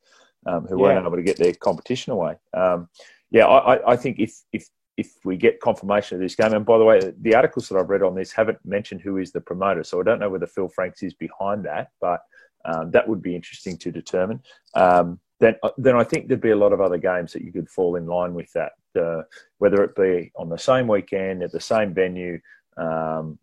um, 0.46 0.66
who 0.68 0.77
yeah. 0.77 0.82
weren't 0.84 1.06
able 1.06 1.18
to 1.18 1.24
get 1.24 1.38
their 1.38 1.54
competition 1.54 2.13
away. 2.13 2.36
Um, 2.54 2.88
yeah, 3.30 3.46
I, 3.46 3.92
I 3.92 3.96
think 3.98 4.20
if 4.20 4.34
if 4.54 4.70
if 4.98 5.13
we 5.24 5.36
get 5.38 5.60
confirmation 5.60 6.16
of 6.16 6.22
this 6.22 6.36
game, 6.36 6.54
and 6.54 6.66
by 6.66 6.77
the 6.77 6.84
way, 6.84 7.13
the 7.22 7.36
articles 7.36 7.70
that 7.70 7.77
I've 7.77 7.89
read 7.89 8.04
on 8.04 8.16
this 8.16 8.32
haven't 8.32 8.60
mentioned 8.63 9.01
who 9.01 9.18
is 9.18 9.32
the 9.32 9.42
promoter, 9.42 9.84
so 9.84 10.00
I 10.00 10.04
don't 10.04 10.20
know 10.20 10.30
whether 10.30 10.48
Phil 10.48 10.70
Franks 10.70 11.01
is 11.04 11.13
behind 11.13 11.66
that, 11.66 11.89
but 12.00 12.22
um, 12.66 12.92
that 12.92 13.08
would 13.08 13.22
be 13.22 13.36
interesting 13.36 13.77
to 13.77 13.92
determine. 13.92 14.42
Um, 14.75 15.20
then, 15.42 15.56
then 15.78 15.96
I 15.96 16.04
think 16.04 16.28
there'd 16.28 16.40
be 16.40 16.52
a 16.52 16.56
lot 16.56 16.72
of 16.72 16.80
other 16.80 16.98
games 16.98 17.34
that 17.34 17.42
you 17.42 17.52
could 17.52 17.68
fall 17.68 17.96
in 17.96 18.06
line 18.06 18.34
with 18.36 18.54
that 18.54 18.74
uh, 18.98 19.24
whether 19.58 19.84
it 19.84 19.96
be 19.96 20.32
on 20.36 20.50
the 20.50 20.58
same 20.58 20.88
weekend 20.88 21.44
at 21.44 21.52
the 21.52 21.60
same 21.60 21.94
venue 21.94 22.40
um, 22.78 23.38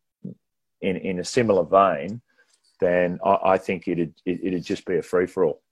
in 0.80 0.96
in 0.96 1.18
a 1.18 1.24
similar 1.24 1.64
vein, 1.64 2.20
then 2.80 3.18
I, 3.24 3.38
I 3.44 3.58
think 3.58 3.88
it'd 3.88 4.14
it, 4.24 4.40
it'd 4.42 4.64
just 4.64 4.84
be 4.86 4.96
a 4.96 5.02
free 5.02 5.26
for 5.26 5.44
all. 5.44 5.62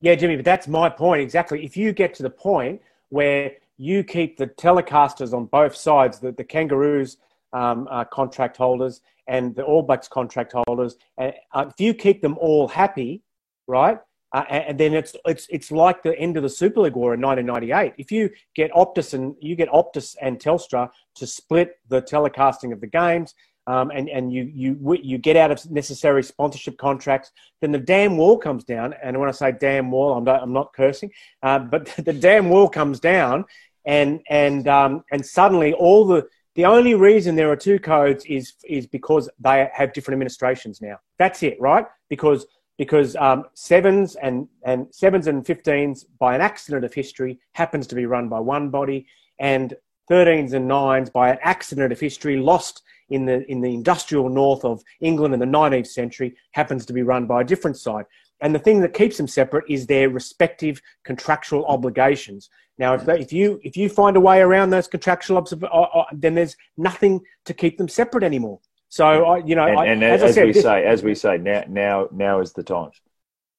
Yeah, 0.00 0.14
Jimmy, 0.14 0.36
but 0.36 0.44
that's 0.44 0.68
my 0.68 0.88
point 0.90 1.22
exactly. 1.22 1.64
If 1.64 1.76
you 1.76 1.92
get 1.92 2.14
to 2.14 2.22
the 2.22 2.30
point 2.30 2.82
where 3.08 3.52
you 3.78 4.04
keep 4.04 4.36
the 4.36 4.46
telecasters 4.46 5.32
on 5.32 5.46
both 5.46 5.74
sides, 5.74 6.18
the, 6.18 6.32
the 6.32 6.44
Kangaroos 6.44 7.16
um, 7.52 7.88
uh, 7.90 8.04
contract 8.04 8.56
holders 8.56 9.00
and 9.26 9.54
the 9.54 9.62
All 9.62 9.82
Blacks 9.82 10.08
contract 10.08 10.54
holders, 10.66 10.96
and 11.16 11.32
uh, 11.54 11.64
if 11.68 11.80
you 11.80 11.94
keep 11.94 12.20
them 12.20 12.36
all 12.38 12.68
happy, 12.68 13.22
right? 13.66 13.98
Uh, 14.32 14.44
and 14.50 14.78
then 14.78 14.92
it's 14.92 15.14
it's 15.24 15.46
it's 15.50 15.70
like 15.70 16.02
the 16.02 16.18
end 16.18 16.36
of 16.36 16.42
the 16.42 16.48
Super 16.48 16.80
League 16.80 16.96
war 16.96 17.14
in 17.14 17.20
1998. 17.20 17.94
If 17.96 18.10
you 18.10 18.30
get 18.54 18.72
Optus 18.72 19.14
and 19.14 19.36
you 19.40 19.54
get 19.54 19.68
Optus 19.70 20.16
and 20.20 20.38
Telstra 20.38 20.90
to 21.14 21.26
split 21.26 21.78
the 21.88 22.02
telecasting 22.02 22.72
of 22.72 22.80
the 22.80 22.88
games, 22.88 23.34
um, 23.68 23.90
and 23.90 24.08
and 24.08 24.32
you 24.32 24.44
you 24.44 24.98
you 25.02 25.18
get 25.18 25.36
out 25.36 25.50
of 25.50 25.70
necessary 25.70 26.22
sponsorship 26.22 26.76
contracts, 26.76 27.32
then 27.60 27.72
the 27.72 27.78
damn 27.78 28.16
wall 28.16 28.38
comes 28.38 28.64
down. 28.64 28.94
And 29.02 29.18
when 29.18 29.28
I 29.28 29.32
say 29.32 29.52
damn 29.52 29.90
wall, 29.90 30.16
I'm 30.16 30.24
not, 30.24 30.42
I'm 30.42 30.52
not 30.52 30.72
cursing, 30.72 31.10
uh, 31.42 31.60
but 31.60 31.86
the 32.04 32.12
damn 32.12 32.48
wall 32.48 32.68
comes 32.68 33.00
down, 33.00 33.44
and 33.84 34.20
and 34.28 34.66
um, 34.68 35.04
and 35.10 35.24
suddenly 35.24 35.72
all 35.72 36.04
the 36.06 36.28
the 36.54 36.64
only 36.64 36.94
reason 36.94 37.36
there 37.36 37.50
are 37.50 37.56
two 37.56 37.78
codes 37.78 38.24
is 38.24 38.54
is 38.64 38.86
because 38.86 39.28
they 39.40 39.68
have 39.72 39.92
different 39.92 40.16
administrations 40.16 40.80
now. 40.80 40.98
That's 41.18 41.42
it, 41.42 41.60
right? 41.60 41.86
Because 42.08 42.46
because 42.78 43.16
um, 43.16 43.44
sevens 43.54 44.16
and, 44.16 44.48
and 44.64 44.86
sevens 44.94 45.26
and 45.26 45.44
15s 45.44 46.04
by 46.18 46.34
an 46.34 46.40
accident 46.40 46.84
of 46.84 46.92
history 46.92 47.38
happens 47.52 47.86
to 47.86 47.94
be 47.94 48.06
run 48.06 48.28
by 48.28 48.40
one 48.40 48.70
body 48.70 49.06
and 49.40 49.74
13s 50.10 50.52
and 50.52 50.70
9s 50.70 51.12
by 51.12 51.30
an 51.30 51.38
accident 51.42 51.92
of 51.92 51.98
history 51.98 52.36
lost 52.36 52.82
in 53.10 53.24
the, 53.24 53.50
in 53.50 53.60
the 53.60 53.72
industrial 53.72 54.28
north 54.28 54.64
of 54.64 54.82
England 55.00 55.32
in 55.32 55.40
the 55.40 55.46
19th 55.46 55.86
century 55.86 56.36
happens 56.52 56.84
to 56.86 56.92
be 56.92 57.02
run 57.02 57.26
by 57.26 57.40
a 57.40 57.44
different 57.44 57.76
side. 57.76 58.04
and 58.40 58.54
the 58.54 58.58
thing 58.58 58.80
that 58.80 58.94
keeps 58.94 59.16
them 59.16 59.28
separate 59.28 59.64
is 59.68 59.86
their 59.86 60.10
respective 60.10 60.80
contractual 61.04 61.64
obligations. 61.66 62.50
Now, 62.78 62.94
if, 62.94 63.04
they, 63.04 63.18
if 63.20 63.32
you 63.32 63.58
if 63.62 63.76
you 63.76 63.88
find 63.88 64.16
a 64.16 64.20
way 64.20 64.40
around 64.40 64.70
those 64.70 64.86
contractual 64.86 65.38
obs- 65.38 65.54
uh, 65.54 65.66
uh, 65.66 66.04
then 66.12 66.34
there's 66.34 66.56
nothing 66.76 67.22
to 67.46 67.54
keep 67.54 67.78
them 67.78 67.88
separate 67.88 68.22
anymore. 68.22 68.60
So, 68.88 69.04
I, 69.04 69.38
you 69.38 69.56
know, 69.56 69.66
and, 69.66 69.78
I, 69.78 69.86
and 69.86 70.02
as, 70.02 70.34
said, 70.34 70.46
we 70.46 70.52
this- 70.52 70.62
say, 70.62 70.84
as 70.84 71.02
we 71.02 71.14
say, 71.14 71.38
now, 71.38 71.64
now, 71.68 72.08
now 72.12 72.40
is 72.40 72.52
the 72.52 72.62
time. 72.62 72.90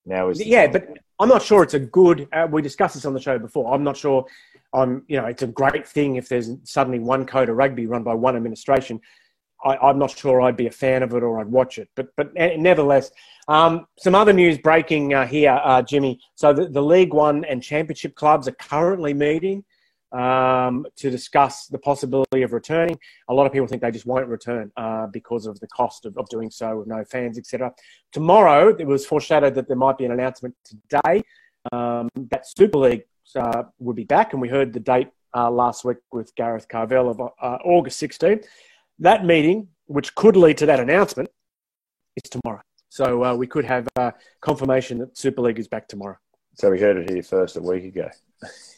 Now 0.06 0.30
is 0.30 0.44
yeah, 0.46 0.64
time. 0.64 0.72
but 0.72 0.98
I'm 1.20 1.30
not 1.30 1.42
sure 1.42 1.64
it's 1.64 1.74
a 1.74 1.80
good. 1.80 2.28
Uh, 2.32 2.48
we 2.50 2.62
discussed 2.62 2.96
this 2.96 3.06
on 3.06 3.14
the 3.14 3.20
show 3.20 3.38
before. 3.38 3.74
I'm 3.74 3.84
not 3.84 3.98
sure. 3.98 4.26
I'm, 4.74 5.04
you 5.08 5.18
know, 5.18 5.26
it's 5.26 5.44
a 5.44 5.48
great 5.48 5.88
thing 5.88 6.16
if 6.16 6.30
there's 6.30 6.52
suddenly 6.64 7.00
one 7.00 7.26
code 7.26 7.50
of 7.50 7.58
rugby 7.58 7.88
run 7.88 8.04
by 8.04 8.14
one 8.14 8.36
administration. 8.36 9.02
I, 9.64 9.76
I'm 9.78 9.98
not 9.98 10.12
sure 10.12 10.42
I'd 10.42 10.58
be 10.58 10.68
a 10.68 10.72
fan 10.72 11.04
of 11.04 11.14
it 11.14 11.24
or 11.24 11.40
I'd 11.40 11.48
watch 11.48 11.78
it, 11.78 11.90
but 11.96 12.16
but 12.16 12.32
eh, 12.36 12.56
nevertheless, 12.58 13.12
um, 13.48 13.88
some 13.98 14.14
other 14.14 14.34
news 14.34 14.58
breaking 14.58 15.14
uh, 15.14 15.26
here, 15.26 15.60
uh, 15.64 15.82
Jimmy. 15.82 16.20
So 16.36 16.54
the, 16.54 16.68
the 16.68 16.82
League 16.82 17.14
One 17.14 17.44
and 17.46 17.62
Championship 17.62 18.16
clubs 18.16 18.48
are 18.48 18.54
currently 18.54 19.14
meeting 19.14 19.64
um, 20.12 20.86
to 20.96 21.10
discuss 21.10 21.68
the 21.68 21.78
possibility 21.78 22.42
of 22.42 22.54
returning. 22.54 22.98
A 23.30 23.34
lot 23.34 23.46
of 23.46 23.52
people 23.52 23.68
think 23.68 23.82
they 23.82 23.92
just 23.92 24.06
won't 24.06 24.28
return 24.28 24.72
uh, 24.78 25.08
because 25.08 25.46
of 25.46 25.60
the 25.60 25.68
cost 25.68 26.06
of, 26.06 26.18
of 26.18 26.28
doing 26.30 26.50
so 26.50 26.80
with 26.80 26.88
no 26.88 27.04
fans, 27.04 27.38
etc. 27.38 27.74
Tomorrow, 28.12 28.76
it 28.78 28.88
was 28.88 29.06
foreshadowed 29.06 29.56
that 29.56 29.68
there 29.68 29.78
might 29.78 29.98
be 29.98 30.06
an 30.06 30.12
announcement 30.12 30.56
today 30.64 31.24
um, 31.72 32.10
that 32.16 32.48
Super 32.48 32.78
League 32.78 33.04
uh, 33.36 33.64
would 33.80 33.96
be 33.96 34.06
back, 34.06 34.34
and 34.34 34.42
we 34.42 34.48
heard 34.48 34.74
the 34.74 34.80
date 34.80 35.10
uh, 35.36 35.52
last 35.52 35.84
week 35.84 35.98
with 36.12 36.34
Gareth 36.36 36.68
Carvel 36.68 37.10
of 37.10 37.20
uh, 37.20 37.58
August 37.64 38.02
16th. 38.02 38.46
That 39.00 39.26
meeting, 39.26 39.68
which 39.86 40.16
could 40.16 40.36
lead 40.36 40.58
to 40.60 40.66
that 40.68 40.80
announcement, 40.80 41.30
is 42.16 42.30
tomorrow. 42.30 42.62
So 42.90 43.24
uh, 43.24 43.36
we 43.36 43.48
could 43.48 43.66
have 43.66 43.88
uh, 43.96 44.12
confirmation 44.42 45.00
that 45.00 45.18
Super 45.18 45.42
League 45.42 45.60
is 45.60 45.68
back 45.68 45.88
tomorrow. 45.88 46.18
so 46.56 46.72
we 46.72 46.80
heard 46.80 46.98
it 46.98 47.10
here 47.10 47.22
first 47.22 47.58
a 47.58 47.62
week 47.62 47.84
ago. 47.84 48.10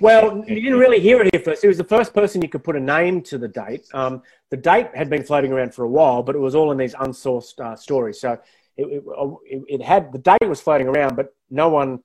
Well, 0.00 0.44
you 0.46 0.60
didn't 0.60 0.78
really 0.78 1.00
hear 1.00 1.20
it 1.20 1.34
here 1.34 1.42
first. 1.42 1.64
It 1.64 1.68
was 1.68 1.78
the 1.78 1.84
first 1.84 2.14
person 2.14 2.42
you 2.42 2.48
could 2.48 2.64
put 2.64 2.76
a 2.76 2.80
name 2.80 3.22
to 3.22 3.38
the 3.38 3.48
date. 3.48 3.86
Um, 3.92 4.22
the 4.50 4.56
date 4.56 4.88
had 4.94 5.10
been 5.10 5.22
floating 5.22 5.52
around 5.52 5.74
for 5.74 5.84
a 5.84 5.88
while, 5.88 6.22
but 6.22 6.34
it 6.34 6.38
was 6.38 6.54
all 6.54 6.70
in 6.72 6.78
these 6.78 6.94
unsourced 6.94 7.58
uh, 7.60 7.76
stories. 7.76 8.20
So 8.20 8.38
it, 8.76 9.02
it, 9.46 9.62
it, 9.68 9.82
had 9.82 10.12
the 10.12 10.18
date 10.18 10.46
was 10.46 10.60
floating 10.60 10.88
around, 10.88 11.16
but 11.16 11.34
no 11.50 11.68
one, 11.68 12.00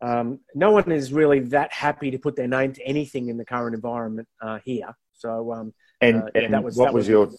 um, 0.00 0.40
no 0.54 0.70
one 0.70 0.90
is 0.92 1.12
really 1.12 1.40
that 1.40 1.72
happy 1.72 2.10
to 2.10 2.18
put 2.18 2.36
their 2.36 2.48
name 2.48 2.72
to 2.74 2.82
anything 2.82 3.28
in 3.28 3.36
the 3.36 3.44
current 3.44 3.74
environment 3.74 4.28
uh, 4.40 4.58
here. 4.64 4.94
So 5.12 5.52
um, 5.52 5.74
and, 6.00 6.22
uh, 6.22 6.26
yeah, 6.34 6.42
and 6.42 6.54
that 6.54 6.64
was- 6.64 6.76
what 6.76 6.86
that 6.86 6.94
was, 6.94 7.02
was- 7.02 7.08
your 7.08 7.30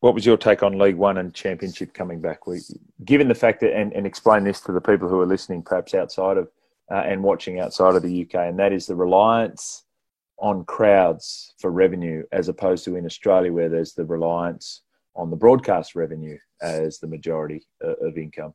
what 0.00 0.14
was 0.14 0.24
your 0.24 0.36
take 0.36 0.62
on 0.62 0.78
League 0.78 0.96
One 0.96 1.18
and 1.18 1.34
Championship 1.34 1.92
coming 1.92 2.20
back? 2.20 2.46
We, 2.46 2.60
given 3.04 3.26
the 3.26 3.34
fact 3.34 3.60
that, 3.60 3.74
and, 3.76 3.92
and 3.92 4.06
explain 4.06 4.44
this 4.44 4.60
to 4.60 4.72
the 4.72 4.80
people 4.80 5.08
who 5.08 5.20
are 5.20 5.26
listening, 5.26 5.62
perhaps 5.62 5.92
outside 5.92 6.36
of 6.36 6.48
uh, 6.90 7.02
and 7.06 7.22
watching 7.22 7.60
outside 7.60 7.94
of 7.94 8.02
the 8.02 8.22
UK, 8.22 8.34
and 8.34 8.58
that 8.58 8.72
is 8.72 8.86
the 8.86 8.94
reliance 8.94 9.84
on 10.38 10.64
crowds 10.64 11.54
for 11.58 11.70
revenue, 11.70 12.22
as 12.32 12.48
opposed 12.48 12.84
to 12.84 12.96
in 12.96 13.04
Australia 13.04 13.52
where 13.52 13.68
there's 13.68 13.94
the 13.94 14.04
reliance 14.04 14.82
on 15.16 15.30
the 15.30 15.36
broadcast 15.36 15.94
revenue 15.94 16.38
as 16.62 16.98
the 16.98 17.06
majority 17.06 17.66
uh, 17.84 17.94
of 18.00 18.16
income. 18.16 18.54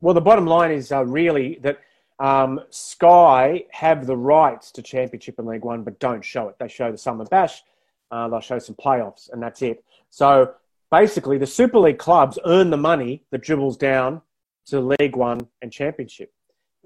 Well, 0.00 0.14
the 0.14 0.20
bottom 0.20 0.46
line 0.46 0.70
is 0.70 0.92
uh, 0.92 1.04
really 1.06 1.58
that 1.62 1.80
um, 2.18 2.60
Sky 2.70 3.64
have 3.70 4.06
the 4.06 4.16
rights 4.16 4.70
to 4.72 4.82
Championship 4.82 5.38
and 5.38 5.48
League 5.48 5.64
One, 5.64 5.82
but 5.82 5.98
don't 5.98 6.24
show 6.24 6.48
it. 6.48 6.56
They 6.58 6.68
show 6.68 6.92
the 6.92 6.98
Summer 6.98 7.24
Bash, 7.24 7.62
uh, 8.10 8.28
they'll 8.28 8.40
show 8.40 8.58
some 8.58 8.74
playoffs, 8.74 9.30
and 9.32 9.42
that's 9.42 9.62
it. 9.62 9.82
So 10.10 10.54
basically, 10.90 11.38
the 11.38 11.46
Super 11.46 11.78
League 11.78 11.98
clubs 11.98 12.38
earn 12.44 12.70
the 12.70 12.76
money 12.76 13.24
that 13.30 13.42
dribbles 13.42 13.76
down 13.76 14.20
to 14.66 14.80
League 15.00 15.16
One 15.16 15.46
and 15.62 15.72
Championship. 15.72 16.32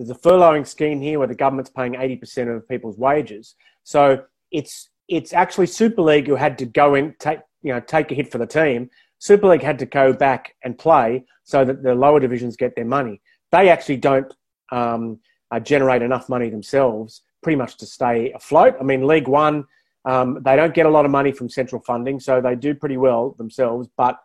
There's 0.00 0.09
a 0.09 0.14
furloughing 0.14 0.66
scheme 0.66 0.99
here 0.99 1.19
where 1.19 1.28
the 1.28 1.35
government's 1.35 1.69
paying 1.69 1.92
80% 1.92 2.57
of 2.57 2.66
people's 2.66 2.97
wages. 2.97 3.54
So 3.85 4.25
it's 4.50 4.88
it's 5.09 5.35
actually 5.35 5.66
Super 5.66 6.00
League 6.00 6.26
who 6.26 6.37
had 6.37 6.57
to 6.57 6.64
go 6.64 6.95
in 6.95 7.14
take 7.19 7.40
you 7.61 7.75
know 7.75 7.80
take 7.80 8.11
a 8.11 8.14
hit 8.14 8.33
for 8.33 8.38
the 8.38 8.47
team. 8.47 8.88
Super 9.19 9.49
League 9.49 9.62
had 9.62 9.78
to 9.80 9.85
go 9.85 10.14
back 10.14 10.54
and 10.64 10.78
play 10.78 11.26
so 11.45 11.66
that 11.66 11.83
the 11.83 11.95
lower 11.95 12.19
divisions 12.19 12.57
get 12.57 12.75
their 12.76 12.87
money. 12.87 13.21
They 13.52 13.69
actually 13.69 13.99
don't 13.99 14.33
um, 14.73 15.21
uh, 15.50 15.61
generate 15.61 16.00
enough 16.00 16.30
money 16.30 16.49
themselves, 16.49 17.21
pretty 17.42 17.57
much 17.57 17.76
to 17.76 17.85
stay 17.85 18.33
afloat. 18.33 18.76
I 18.80 18.85
mean, 18.85 19.07
League 19.07 19.28
One, 19.28 19.66
um, 20.07 20.38
they 20.42 20.57
don't 20.57 20.73
get 20.73 20.87
a 20.87 20.90
lot 20.90 21.04
of 21.04 21.11
money 21.11 21.30
from 21.30 21.50
central 21.50 21.83
funding, 21.83 22.21
so 22.21 22.40
they 22.40 22.57
do 22.57 22.75
pretty 22.75 22.97
well 22.97 23.35
themselves. 23.37 23.87
But 23.99 24.19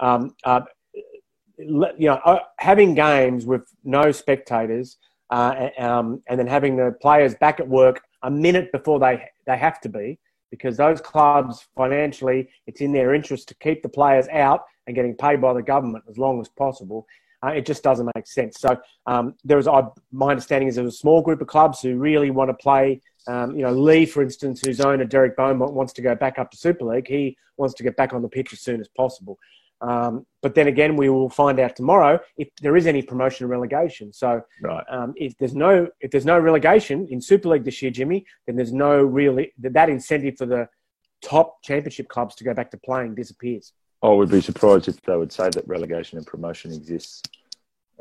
um, 0.00 0.34
uh, 0.42 0.62
you 1.56 1.94
know, 2.00 2.20
uh, 2.24 2.40
having 2.58 2.96
games 2.96 3.46
with 3.46 3.62
no 3.84 4.10
spectators 4.10 4.96
uh, 5.30 5.68
um, 5.78 6.22
and 6.28 6.38
then 6.38 6.46
having 6.46 6.76
the 6.76 6.94
players 7.00 7.34
back 7.36 7.60
at 7.60 7.68
work 7.68 8.02
a 8.22 8.30
minute 8.30 8.72
before 8.72 8.98
they 8.98 9.24
they 9.46 9.56
have 9.56 9.80
to 9.80 9.88
be, 9.88 10.18
because 10.50 10.76
those 10.76 11.00
clubs 11.00 11.66
financially, 11.76 12.48
it's 12.66 12.80
in 12.80 12.92
their 12.92 13.14
interest 13.14 13.48
to 13.48 13.54
keep 13.56 13.82
the 13.82 13.88
players 13.88 14.26
out 14.28 14.64
and 14.86 14.96
getting 14.96 15.14
paid 15.14 15.40
by 15.40 15.52
the 15.52 15.62
government 15.62 16.04
as 16.08 16.18
long 16.18 16.40
as 16.40 16.48
possible. 16.48 17.06
Uh, 17.42 17.48
it 17.48 17.64
just 17.64 17.82
doesn't 17.82 18.10
make 18.14 18.26
sense. 18.26 18.58
So 18.58 18.76
um, 19.06 19.34
there 19.44 19.56
was, 19.56 19.66
I, 19.66 19.82
my 20.12 20.30
understanding 20.30 20.68
is, 20.68 20.76
there's 20.76 20.94
a 20.94 20.96
small 20.96 21.22
group 21.22 21.40
of 21.40 21.46
clubs 21.46 21.80
who 21.80 21.96
really 21.96 22.30
want 22.30 22.50
to 22.50 22.54
play. 22.54 23.00
Um, 23.26 23.56
you 23.56 23.62
know, 23.62 23.72
Leigh, 23.72 24.04
for 24.04 24.22
instance, 24.22 24.60
whose 24.62 24.80
owner 24.80 25.04
Derek 25.04 25.36
Beaumont 25.36 25.72
wants 25.72 25.94
to 25.94 26.02
go 26.02 26.14
back 26.14 26.38
up 26.38 26.50
to 26.50 26.56
Super 26.58 26.84
League. 26.84 27.08
He 27.08 27.38
wants 27.56 27.74
to 27.76 27.82
get 27.82 27.96
back 27.96 28.12
on 28.12 28.20
the 28.20 28.28
pitch 28.28 28.52
as 28.52 28.60
soon 28.60 28.78
as 28.78 28.88
possible. 28.88 29.38
Um, 29.80 30.26
but 30.42 30.54
then 30.54 30.66
again, 30.66 30.96
we 30.96 31.08
will 31.08 31.30
find 31.30 31.58
out 31.58 31.76
tomorrow 31.76 32.20
if 32.36 32.48
there 32.60 32.76
is 32.76 32.86
any 32.86 33.02
promotion 33.02 33.46
or 33.46 33.48
relegation. 33.48 34.12
So 34.12 34.42
Right. 34.62 34.84
um, 34.90 35.14
if 35.16 35.36
there's 35.38 35.54
no 35.54 35.88
if 36.00 36.10
there's 36.10 36.26
no 36.26 36.38
relegation 36.38 37.06
in 37.10 37.20
Super 37.20 37.48
League 37.48 37.64
this 37.64 37.80
year, 37.82 37.90
Jimmy, 37.90 38.26
then 38.46 38.56
there's 38.56 38.72
no 38.72 39.02
really 39.02 39.52
that 39.58 39.88
incentive 39.88 40.36
for 40.38 40.46
the 40.46 40.68
top 41.22 41.62
championship 41.62 42.08
clubs 42.08 42.34
to 42.36 42.44
go 42.44 42.54
back 42.54 42.70
to 42.70 42.78
playing 42.78 43.14
disappears. 43.14 43.72
I 44.02 44.08
would 44.08 44.30
be 44.30 44.40
surprised 44.40 44.88
if 44.88 45.00
they 45.02 45.16
would 45.16 45.32
say 45.32 45.50
that 45.50 45.68
relegation 45.68 46.16
and 46.16 46.26
promotion 46.26 46.72
exists 46.72 47.22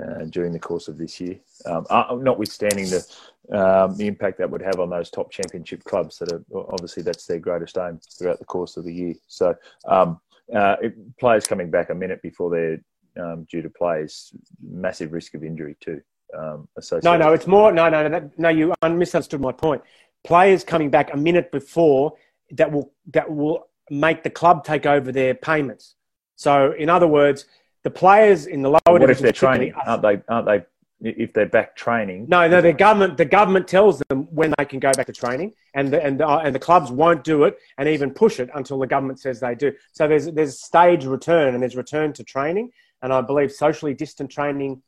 uh, 0.02 0.24
during 0.30 0.54
the 0.54 0.60
course 0.60 0.88
of 0.88 0.98
this 0.98 1.20
year, 1.20 1.38
um, 1.66 1.86
uh, 1.90 2.16
notwithstanding 2.18 2.86
the 2.90 3.06
um, 3.52 3.96
the 3.98 4.08
impact 4.08 4.38
that 4.38 4.50
would 4.50 4.62
have 4.62 4.80
on 4.80 4.90
those 4.90 5.10
top 5.10 5.32
championship 5.32 5.84
clubs. 5.84 6.20
That 6.20 6.32
are 6.32 6.44
obviously 6.54 7.04
that's 7.04 7.26
their 7.26 7.40
greatest 7.40 7.78
aim 7.78 8.00
throughout 8.18 8.40
the 8.40 8.46
course 8.46 8.78
of 8.78 8.86
the 8.86 8.94
year. 8.94 9.16
So 9.28 9.56
um, 9.86 10.22
uh, 10.56 10.76
it, 10.82 11.18
players 11.18 11.48
coming 11.48 11.70
back 11.70 11.90
a 11.90 11.96
minute 11.96 12.22
before 12.22 12.50
they're 12.50 12.80
um, 13.24 13.46
due 13.50 13.62
to 13.62 13.70
play 13.70 14.02
is 14.02 14.32
massive 14.62 15.12
risk 15.14 15.34
of 15.34 15.44
injury 15.44 15.76
too. 15.82 16.02
Um, 16.38 16.42
No, 16.42 16.68
associated. 16.78 17.20
no, 17.20 17.34
it's 17.34 17.48
more. 17.48 17.72
No, 17.72 17.90
no, 17.90 18.04
no, 18.04 18.10
that, 18.10 18.38
no. 18.40 18.50
You 18.50 18.74
misunderstood 18.84 19.42
my 19.42 19.52
point. 19.52 19.82
Players 20.24 20.64
coming 20.64 20.90
back 20.90 21.14
a 21.14 21.18
minute 21.18 21.52
before 21.52 22.14
that 22.52 22.72
will 22.72 22.92
that 23.14 23.34
will 23.34 23.68
make 23.90 24.24
the 24.24 24.30
club 24.30 24.64
take 24.64 24.86
over 24.86 25.12
their 25.12 25.34
payments. 25.34 25.96
So, 26.36 26.72
in 26.74 26.90
other 26.90 27.08
words, 27.08 27.46
the 27.84 27.90
players 27.90 28.46
in 28.46 28.62
the 28.62 28.70
lower 28.70 28.80
What 28.86 29.02
if 29.02 29.08
divisions 29.08 29.24
they're 29.24 29.32
training? 29.32 29.74
Aren't 29.86 30.04
they? 30.04 30.22
Aren't 30.28 30.46
they? 30.46 30.66
If 31.02 31.32
they're 31.32 31.46
back 31.46 31.78
training, 31.78 32.26
No, 32.28 32.46
no. 32.50 32.60
The 32.60 32.74
government, 32.74 33.16
the 33.16 33.24
government 33.24 33.70
tells 33.70 34.04
them 34.10 34.28
when 34.32 34.54
they 34.58 34.66
can 34.66 34.80
go 34.80 34.92
back 34.92 35.06
to 35.06 35.14
training, 35.14 35.54
and 35.74 35.94
the, 35.94 36.04
and 36.04 36.20
the, 36.20 36.28
and 36.28 36.54
the 36.54 36.60
clubs 36.60 36.92
won't 36.92 37.24
do 37.24 37.46
it 37.46 37.58
and 37.78 37.88
even 37.88 38.12
push 38.12 38.42
it 38.42 38.50
until 38.54 38.78
the 38.80 38.88
government 38.88 39.20
says 39.20 39.40
they 39.40 39.56
do. 39.56 39.72
So 39.94 40.10
there's 40.10 40.26
there's 40.26 40.60
stage 40.60 41.06
return 41.06 41.54
and 41.54 41.64
there's 41.64 41.78
return 41.78 42.12
to 42.14 42.24
training, 42.26 42.72
and 43.02 43.14
I 43.14 43.22
believe 43.22 43.52
socially 43.54 43.94
distant 43.94 44.30
training 44.30 44.82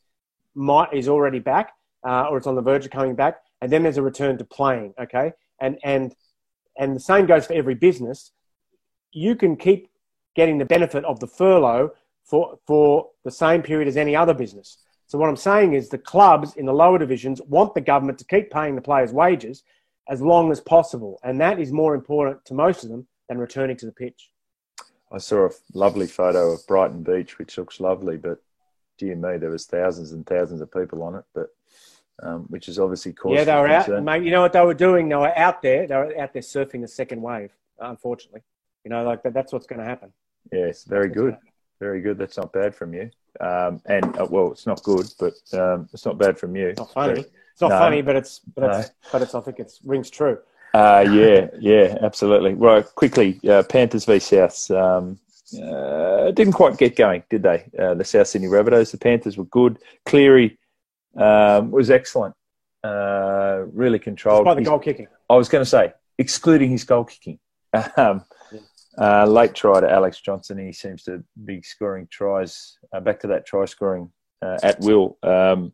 might 0.53 0.93
is 0.93 1.07
already 1.07 1.39
back, 1.39 1.71
uh, 2.05 2.27
or 2.29 2.37
it's 2.37 2.47
on 2.47 2.55
the 2.55 2.61
verge 2.61 2.83
of 2.83 2.91
coming 2.91 3.15
back, 3.15 3.39
and 3.61 3.71
then 3.71 3.83
there's 3.83 3.97
a 3.97 4.01
return 4.01 4.37
to 4.39 4.43
playing. 4.43 4.93
Okay, 4.99 5.31
and 5.61 5.79
and 5.85 6.13
and 6.77 6.93
the 6.93 6.99
same 6.99 7.25
goes 7.25 7.45
for 7.45 7.53
every 7.53 7.75
business. 7.75 8.31
You 9.13 9.37
can 9.37 9.55
keep 9.55 9.89
getting 10.35 10.57
the 10.57 10.65
benefit 10.65 11.05
of 11.05 11.21
the 11.21 11.27
furlough 11.27 11.91
for 12.25 12.59
for 12.67 13.11
the 13.23 13.31
same 13.31 13.61
period 13.61 13.87
as 13.87 13.95
any 13.95 14.13
other 14.13 14.33
business. 14.33 14.77
So 15.11 15.17
what 15.17 15.27
I'm 15.27 15.35
saying 15.35 15.73
is 15.73 15.89
the 15.89 15.97
clubs 15.97 16.55
in 16.55 16.65
the 16.65 16.73
lower 16.73 16.97
divisions 16.97 17.41
want 17.41 17.73
the 17.73 17.81
government 17.81 18.17
to 18.19 18.23
keep 18.23 18.49
paying 18.49 18.75
the 18.75 18.81
players' 18.81 19.11
wages 19.11 19.63
as 20.07 20.21
long 20.21 20.53
as 20.53 20.61
possible, 20.61 21.19
and 21.21 21.41
that 21.41 21.59
is 21.59 21.73
more 21.73 21.95
important 21.95 22.45
to 22.45 22.53
most 22.53 22.85
of 22.85 22.89
them 22.89 23.05
than 23.27 23.37
returning 23.37 23.75
to 23.75 23.85
the 23.85 23.91
pitch. 23.91 24.31
I 25.11 25.17
saw 25.17 25.47
a 25.47 25.51
lovely 25.73 26.07
photo 26.07 26.53
of 26.53 26.65
Brighton 26.65 27.03
Beach, 27.03 27.37
which 27.37 27.57
looks 27.57 27.81
lovely, 27.81 28.15
but 28.15 28.41
dear 28.97 29.17
me, 29.17 29.37
there 29.37 29.49
was 29.49 29.65
thousands 29.65 30.13
and 30.13 30.25
thousands 30.25 30.61
of 30.61 30.71
people 30.71 31.03
on 31.03 31.15
it, 31.15 31.25
but 31.35 31.49
um, 32.23 32.43
which 32.43 32.69
is 32.69 32.79
obviously 32.79 33.11
caused 33.11 33.35
yeah, 33.35 33.43
they 33.43 33.55
were 33.55 33.67
out, 33.67 34.03
mate. 34.05 34.23
You 34.23 34.31
know 34.31 34.43
what 34.43 34.53
they 34.53 34.63
were 34.63 34.73
doing? 34.73 35.09
They 35.09 35.15
were 35.17 35.37
out 35.37 35.61
there. 35.61 35.87
They 35.87 35.95
were 35.97 36.17
out 36.17 36.31
there 36.31 36.41
surfing 36.41 36.79
the 36.79 36.87
second 36.87 37.21
wave. 37.21 37.51
Unfortunately, 37.79 38.43
you 38.85 38.89
know, 38.89 39.03
like 39.03 39.23
that, 39.23 39.33
that's 39.33 39.51
what's 39.51 39.67
going 39.67 39.79
to 39.79 39.85
happen. 39.85 40.13
Yes, 40.53 40.85
very 40.85 41.09
That's 41.09 41.17
good, 41.19 41.37
very 41.81 41.99
good. 41.99 42.17
That's 42.17 42.37
not 42.37 42.53
bad 42.53 42.73
from 42.73 42.93
you. 42.93 43.11
Um, 43.41 43.81
and 43.85 44.05
uh, 44.17 44.27
well, 44.29 44.51
it's 44.51 44.67
not 44.67 44.83
good, 44.83 45.07
but 45.19 45.33
um, 45.53 45.89
it's 45.93 46.05
not 46.05 46.17
bad 46.17 46.37
from 46.37 46.55
you. 46.55 46.67
It's 46.69 46.79
not 46.79 46.93
funny. 46.93 47.21
It's 47.21 47.61
not 47.61 47.69
No. 47.69 47.79
funny, 47.79 48.01
but 48.01 48.15
it's 48.15 48.39
but 48.39 48.79
it's 48.79 48.91
but 49.11 49.21
it's. 49.21 49.35
I 49.35 49.41
think 49.41 49.59
it's 49.59 49.79
rings 49.83 50.09
true. 50.09 50.37
Uh, 50.73 51.05
yeah, 51.11 51.47
yeah, 51.59 51.97
absolutely. 52.01 52.53
Right, 52.53 52.85
quickly, 52.95 53.39
uh, 53.49 53.63
Panthers 53.63 54.05
v 54.05 54.13
Souths. 54.13 54.69
Um, 54.71 55.19
uh, 55.61 56.31
didn't 56.31 56.53
quite 56.53 56.77
get 56.77 56.95
going, 56.95 57.23
did 57.29 57.43
they? 57.43 57.65
Uh, 57.77 57.93
the 57.93 58.05
South 58.05 58.27
Sydney 58.27 58.47
Rabbitohs. 58.47 58.91
The 58.91 58.97
Panthers 58.97 59.37
were 59.37 59.45
good. 59.45 59.79
Cleary 60.05 60.57
um, 61.17 61.71
was 61.71 61.91
excellent. 61.91 62.35
Uh, 62.83 63.63
really 63.73 63.99
controlled. 63.99 64.45
By 64.45 64.53
the 64.53 64.61
goal 64.61 64.79
kicking. 64.79 65.07
I 65.29 65.35
was 65.35 65.49
going 65.49 65.63
to 65.63 65.69
say, 65.69 65.93
excluding 66.17 66.69
his 66.69 66.83
goal 66.83 67.05
kicking. 67.05 67.39
Um, 67.97 68.25
uh, 69.01 69.25
late 69.25 69.55
try 69.55 69.79
to 69.79 69.91
Alex 69.91 70.21
Johnson. 70.21 70.59
He 70.59 70.71
seems 70.71 71.03
to 71.03 71.23
be 71.45 71.61
scoring 71.63 72.07
tries. 72.11 72.77
Uh, 72.93 72.99
back 72.99 73.19
to 73.21 73.27
that 73.27 73.47
try 73.47 73.65
scoring 73.65 74.11
uh, 74.43 74.59
at 74.61 74.79
will 74.81 75.17
um, 75.23 75.73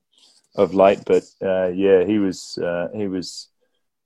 of 0.56 0.74
late, 0.74 1.00
but 1.06 1.24
uh, 1.44 1.68
yeah, 1.68 2.06
he 2.06 2.20
was 2.20 2.58
uh, 2.58 2.88
he 2.96 3.08
was 3.08 3.50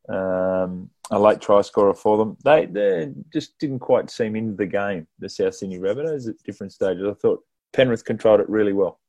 um, 0.10 0.90
a 1.12 1.20
late 1.20 1.40
try 1.40 1.62
scorer 1.62 1.94
for 1.94 2.18
them. 2.18 2.36
They 2.44 2.66
they 2.66 3.14
just 3.32 3.60
didn't 3.60 3.80
quite 3.80 4.10
seem 4.10 4.36
into 4.36 4.56
the 4.56 4.66
game. 4.66 5.06
The 5.20 5.30
South 5.30 5.54
Sydney 5.54 5.78
Rabbitohs 5.78 6.28
at 6.28 6.42
different 6.44 6.74
stages. 6.74 7.06
I 7.08 7.14
thought 7.14 7.44
Penrith 7.74 8.04
controlled 8.04 8.40
it 8.40 8.50
really 8.50 8.74
well. 8.74 9.00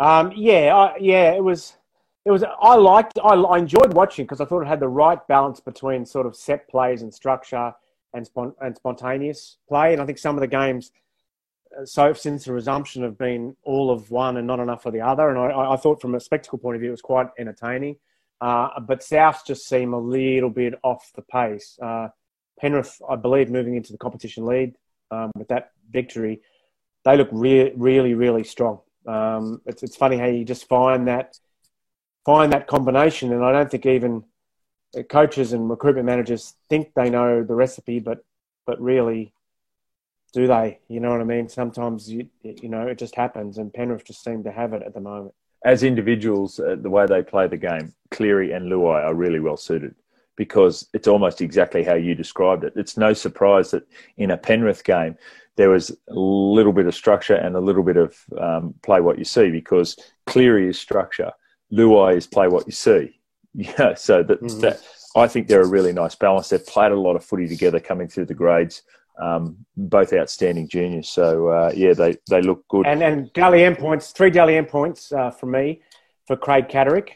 Um, 0.00 0.32
yeah, 0.34 0.74
I, 0.74 0.96
yeah, 0.98 1.32
it 1.34 1.44
was 1.44 1.76
it 2.24 2.32
was 2.32 2.42
I 2.42 2.74
liked 2.74 3.20
I, 3.22 3.34
I 3.34 3.58
enjoyed 3.58 3.94
watching 3.94 4.24
because 4.24 4.40
I 4.40 4.44
thought 4.44 4.62
it 4.62 4.68
had 4.68 4.80
the 4.80 4.88
right 4.88 5.24
balance 5.28 5.60
between 5.60 6.04
sort 6.04 6.26
of 6.26 6.34
set 6.34 6.68
plays 6.68 7.02
and 7.02 7.14
structure 7.14 7.72
and, 8.14 8.28
spont- 8.28 8.54
and 8.60 8.76
spontaneous 8.76 9.58
play. 9.68 9.92
And 9.92 10.02
I 10.02 10.06
think 10.06 10.18
some 10.18 10.36
of 10.36 10.40
the 10.40 10.46
games 10.46 10.92
uh, 11.76 11.84
so 11.84 12.12
since 12.12 12.44
the 12.44 12.52
resumption 12.52 13.02
have 13.02 13.18
been 13.18 13.56
all 13.62 13.90
of 13.90 14.10
one 14.10 14.36
and 14.36 14.46
not 14.46 14.60
enough 14.60 14.86
of 14.86 14.92
the 14.92 15.00
other. 15.00 15.28
And 15.28 15.38
I, 15.38 15.72
I 15.72 15.76
thought 15.76 16.00
from 16.00 16.14
a 16.14 16.20
spectacle 16.20 16.58
point 16.58 16.76
of 16.76 16.80
view, 16.80 16.90
it 16.90 16.92
was 16.92 17.02
quite 17.02 17.28
entertaining. 17.38 17.96
Uh, 18.40 18.80
but 18.80 19.02
South 19.02 19.42
just 19.46 19.68
seem 19.68 19.92
a 19.92 19.98
little 19.98 20.50
bit 20.50 20.74
off 20.82 21.10
the 21.14 21.22
pace. 21.22 21.78
Uh, 21.82 22.08
Penrith, 22.60 23.00
I 23.08 23.16
believe, 23.16 23.50
moving 23.50 23.76
into 23.76 23.92
the 23.92 23.98
competition 23.98 24.46
lead 24.46 24.74
um, 25.10 25.32
with 25.36 25.48
that 25.48 25.72
victory, 25.90 26.40
they 27.04 27.16
look 27.16 27.28
re- 27.32 27.72
really, 27.76 28.14
really 28.14 28.44
strong. 28.44 28.80
Um, 29.06 29.60
it's, 29.66 29.82
it's 29.82 29.96
funny 29.96 30.18
how 30.18 30.26
you 30.26 30.44
just 30.44 30.68
find 30.68 31.08
that 31.08 31.38
find 32.24 32.52
that 32.52 32.66
combination, 32.66 33.32
and 33.32 33.42
I 33.42 33.52
don't 33.52 33.70
think 33.70 33.86
even 33.86 34.22
coaches 35.08 35.52
and 35.52 35.68
recruitment 35.68 36.06
managers 36.06 36.54
think 36.68 36.92
they 36.94 37.10
know 37.10 37.42
the 37.42 37.54
recipe, 37.54 38.00
but 38.00 38.24
but 38.66 38.80
really, 38.80 39.32
do 40.32 40.46
they? 40.46 40.78
You 40.88 41.00
know 41.00 41.10
what 41.10 41.20
I 41.20 41.24
mean? 41.24 41.48
Sometimes 41.48 42.10
you 42.10 42.28
you 42.42 42.68
know 42.68 42.86
it 42.86 42.98
just 42.98 43.14
happens, 43.14 43.58
and 43.58 43.72
Penrith 43.72 44.04
just 44.04 44.22
seem 44.24 44.44
to 44.44 44.52
have 44.52 44.72
it 44.72 44.82
at 44.82 44.94
the 44.94 45.00
moment. 45.00 45.34
As 45.64 45.82
individuals, 45.82 46.60
uh, 46.60 46.76
the 46.80 46.90
way 46.90 47.06
they 47.06 47.22
play 47.22 47.48
the 47.48 47.56
game, 47.56 47.92
Cleary 48.10 48.52
and 48.52 48.70
Luai 48.70 49.02
are 49.04 49.14
really 49.14 49.40
well 49.40 49.56
suited 49.56 49.94
because 50.36 50.88
it's 50.94 51.08
almost 51.08 51.40
exactly 51.40 51.82
how 51.82 51.94
you 51.94 52.14
described 52.14 52.62
it. 52.62 52.72
It's 52.76 52.96
no 52.96 53.12
surprise 53.12 53.72
that 53.72 53.82
in 54.16 54.30
a 54.30 54.36
Penrith 54.36 54.84
game 54.84 55.16
there 55.56 55.68
was 55.70 55.90
a 55.90 56.14
little 56.14 56.72
bit 56.72 56.86
of 56.86 56.94
structure 56.94 57.34
and 57.34 57.56
a 57.56 57.60
little 57.60 57.82
bit 57.82 57.96
of 57.96 58.16
um, 58.38 58.74
play 58.82 59.00
what 59.00 59.18
you 59.18 59.24
see 59.24 59.50
because 59.50 59.96
Cleary 60.24 60.68
is 60.68 60.78
structure, 60.78 61.32
Luai 61.72 62.16
is 62.16 62.28
play 62.28 62.46
what 62.46 62.64
you 62.66 62.72
see. 62.72 63.17
Yeah, 63.58 63.94
so 63.94 64.22
that, 64.22 64.40
mm-hmm. 64.40 64.60
that 64.60 64.80
I 65.16 65.26
think 65.26 65.48
they're 65.48 65.62
a 65.62 65.66
really 65.66 65.92
nice 65.92 66.14
balance. 66.14 66.48
They've 66.48 66.64
played 66.64 66.92
a 66.92 67.00
lot 67.00 67.16
of 67.16 67.24
footy 67.24 67.48
together 67.48 67.80
coming 67.80 68.06
through 68.06 68.26
the 68.26 68.34
grades. 68.34 68.82
Um, 69.20 69.66
both 69.76 70.12
outstanding 70.12 70.68
juniors. 70.68 71.08
So 71.08 71.48
uh, 71.48 71.72
yeah, 71.74 71.92
they, 71.92 72.18
they 72.30 72.40
look 72.40 72.68
good. 72.68 72.86
And 72.86 73.02
and 73.02 73.32
Dally 73.32 73.64
M 73.64 73.74
points, 73.74 74.12
three 74.12 74.30
Dally 74.30 74.56
M 74.56 74.66
points 74.66 75.10
uh, 75.10 75.32
from 75.32 75.50
me 75.50 75.82
for 76.28 76.36
Craig 76.36 76.68
Catterick, 76.68 77.14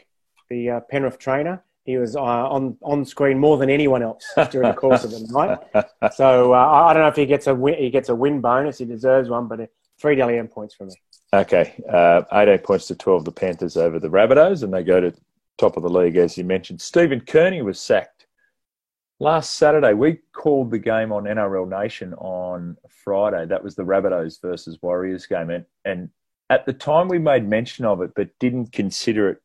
the 0.49 0.69
uh, 0.69 0.79
Penrith 0.81 1.17
trainer. 1.17 1.63
He 1.85 1.97
was 1.97 2.17
uh, 2.17 2.21
on 2.21 2.77
on 2.81 3.05
screen 3.05 3.39
more 3.39 3.57
than 3.57 3.69
anyone 3.69 4.03
else 4.03 4.25
during 4.51 4.67
the 4.67 4.75
course 4.75 5.05
of 5.05 5.11
the 5.11 5.25
night. 5.31 5.85
So 6.13 6.53
uh, 6.53 6.57
I 6.57 6.93
don't 6.93 7.03
know 7.03 7.07
if 7.07 7.15
he 7.15 7.25
gets 7.25 7.47
a 7.47 7.55
win, 7.55 7.75
he 7.75 7.89
gets 7.89 8.09
a 8.09 8.15
win 8.15 8.41
bonus. 8.41 8.79
He 8.79 8.85
deserves 8.85 9.29
one, 9.29 9.47
but 9.47 9.61
uh, 9.61 9.67
three 9.97 10.15
Dally 10.15 10.37
M 10.37 10.49
points 10.49 10.75
from 10.75 10.87
me. 10.87 10.95
Okay, 11.33 11.81
uh, 11.89 12.23
18 12.33 12.59
points 12.59 12.87
to 12.87 12.95
12 12.95 13.25
the 13.25 13.31
Panthers 13.31 13.77
over 13.77 13.97
the 13.97 14.09
Rabbitohs, 14.09 14.61
and 14.61 14.73
they 14.73 14.83
go 14.83 14.99
to 14.99 15.13
top 15.57 15.77
of 15.77 15.83
the 15.83 15.89
league, 15.89 16.17
as 16.17 16.37
you 16.37 16.43
mentioned. 16.43 16.81
Stephen 16.81 17.21
Kearney 17.21 17.61
was 17.61 17.79
sacked 17.79 18.27
last 19.19 19.53
Saturday. 19.53 19.93
We 19.93 20.19
called 20.33 20.71
the 20.71 20.79
game 20.79 21.11
on 21.11 21.23
NRL 21.23 21.69
Nation 21.69 22.13
on 22.15 22.77
Friday. 22.89 23.45
That 23.45 23.63
was 23.63 23.75
the 23.75 23.83
Rabbitohs 23.83 24.41
versus 24.41 24.79
Warriors 24.81 25.25
game, 25.25 25.49
and, 25.49 25.65
and 25.85 26.09
at 26.49 26.65
the 26.65 26.73
time 26.73 27.07
we 27.07 27.19
made 27.19 27.47
mention 27.47 27.85
of 27.85 28.01
it, 28.01 28.11
but 28.15 28.29
didn't 28.39 28.71
consider 28.71 29.29
it 29.29 29.37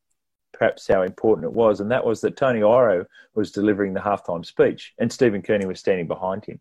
perhaps 0.52 0.88
how 0.88 1.02
important 1.02 1.44
it 1.44 1.52
was, 1.52 1.80
and 1.80 1.90
that 1.90 2.04
was 2.04 2.20
that 2.22 2.36
Tony 2.36 2.60
Iro 2.60 3.06
was 3.34 3.52
delivering 3.52 3.94
the 3.94 4.00
halftime 4.00 4.44
speech, 4.44 4.94
and 4.98 5.12
Stephen 5.12 5.42
Kearney 5.42 5.66
was 5.66 5.78
standing 5.78 6.08
behind 6.08 6.44
him. 6.44 6.60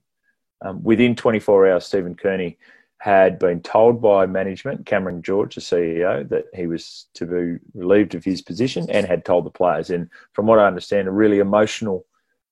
Um, 0.64 0.82
within 0.84 1.16
24 1.16 1.72
hours, 1.72 1.86
Stephen 1.86 2.16
Kearney 2.16 2.58
had 3.00 3.38
been 3.38 3.62
told 3.62 4.02
by 4.02 4.26
management, 4.26 4.86
Cameron 4.86 5.22
George, 5.22 5.56
the 5.56 5.62
CEO, 5.62 6.28
that 6.30 6.46
he 6.54 6.66
was 6.66 7.08
to 7.14 7.26
be 7.26 7.64
relieved 7.74 8.16
of 8.16 8.24
his 8.24 8.42
position 8.42 8.90
and 8.90 9.06
had 9.06 9.24
told 9.24 9.46
the 9.46 9.52
players. 9.52 9.90
And 9.90 10.10
from 10.34 10.48
what 10.48 10.60
I 10.60 10.66
understand, 10.66 11.08
a 11.08 11.12
really 11.12 11.40
emotional 11.40 12.06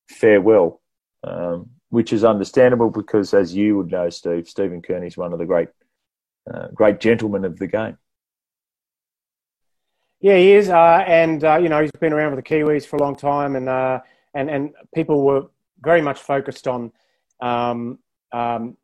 farewell, 0.08 0.82
um, 1.24 1.70
which 1.90 2.14
is 2.14 2.24
understandable 2.24 2.92
because, 2.92 3.34
as 3.34 3.56
you 3.56 3.78
would 3.78 3.92
know, 3.92 4.10
Steve, 4.10 4.48
Stephen 4.48 4.82
Kearney 4.82 5.08
is 5.08 5.18
one 5.18 5.34
of 5.34 5.40
the 5.40 5.46
great, 5.46 5.70
uh, 6.54 6.68
great 6.74 7.00
gentlemen 7.00 7.44
of 7.44 7.58
the 7.58 7.68
game. 7.68 7.98
Yeah, 10.22 10.38
he 10.38 10.54
is, 10.54 10.70
uh, 10.70 11.04
and 11.06 11.44
uh, 11.44 11.58
you 11.58 11.70
know 11.70 11.82
he's 11.82 11.92
been 11.92 12.14
around 12.14 12.36
with 12.36 12.44
the 12.44 12.50
Kiwis 12.50 12.86
for 12.86 12.96
a 12.96 13.00
long 13.00 13.16
time, 13.16 13.56
and 13.56 13.70
uh, 13.70 14.00
and 14.34 14.50
and 14.50 14.74
people 14.94 15.24
were 15.24 15.48
very 15.82 16.02
much 16.02 16.20
focused 16.20 16.68
on 16.68 16.92
um, 17.42 18.00
um, 18.32 18.78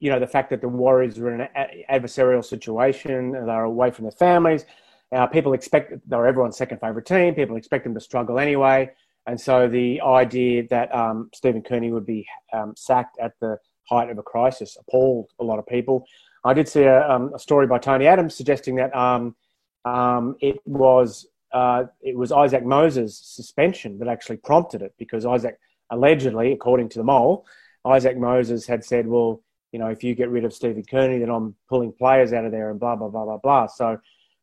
you 0.00 0.10
know, 0.10 0.18
the 0.18 0.26
fact 0.26 0.50
that 0.50 0.60
the 0.60 0.68
Warriors 0.68 1.18
were 1.18 1.34
in 1.34 1.42
an 1.42 1.48
adversarial 1.90 2.44
situation, 2.44 3.32
they're 3.32 3.64
away 3.64 3.90
from 3.90 4.04
their 4.04 4.12
families. 4.12 4.64
Uh, 5.12 5.26
people 5.26 5.52
expect 5.52 5.92
they're 6.08 6.26
everyone's 6.26 6.56
second 6.56 6.78
favourite 6.80 7.06
team. 7.06 7.34
People 7.34 7.56
expect 7.56 7.84
them 7.84 7.94
to 7.94 8.00
struggle 8.00 8.38
anyway. 8.38 8.90
And 9.26 9.38
so 9.40 9.68
the 9.68 10.00
idea 10.00 10.66
that 10.68 10.92
um, 10.94 11.30
Stephen 11.34 11.62
Kearney 11.62 11.92
would 11.92 12.06
be 12.06 12.26
um, 12.52 12.74
sacked 12.76 13.18
at 13.18 13.32
the 13.40 13.58
height 13.88 14.08
of 14.08 14.18
a 14.18 14.22
crisis 14.22 14.76
appalled 14.80 15.30
a 15.38 15.44
lot 15.44 15.58
of 15.58 15.66
people. 15.66 16.06
I 16.44 16.54
did 16.54 16.68
see 16.68 16.84
a, 16.84 17.08
um, 17.08 17.32
a 17.34 17.38
story 17.38 17.66
by 17.66 17.78
Tony 17.78 18.06
Adams 18.06 18.34
suggesting 18.34 18.76
that 18.76 18.94
um, 18.96 19.36
um, 19.84 20.36
it 20.40 20.58
was 20.64 21.26
uh, 21.52 21.84
it 22.00 22.16
was 22.16 22.30
Isaac 22.30 22.64
Moses' 22.64 23.18
suspension 23.18 23.98
that 23.98 24.08
actually 24.08 24.36
prompted 24.36 24.82
it 24.82 24.94
because 24.98 25.26
Isaac 25.26 25.58
allegedly, 25.90 26.52
according 26.52 26.88
to 26.90 26.98
the 26.98 27.04
mole, 27.04 27.44
Isaac 27.84 28.16
Moses 28.16 28.66
had 28.66 28.84
said, 28.84 29.06
"Well, 29.06 29.42
you 29.72 29.78
know, 29.78 29.88
if 29.88 30.02
you 30.02 30.14
get 30.14 30.30
rid 30.30 30.44
of 30.44 30.52
Stephen 30.52 30.82
Kearney, 30.84 31.18
then 31.18 31.30
I'm 31.30 31.54
pulling 31.68 31.92
players 31.92 32.32
out 32.32 32.44
of 32.44 32.52
there 32.52 32.70
and 32.70 32.80
blah, 32.80 32.96
blah, 32.96 33.08
blah, 33.08 33.24
blah, 33.24 33.38
blah. 33.38 33.66
So, 33.66 33.98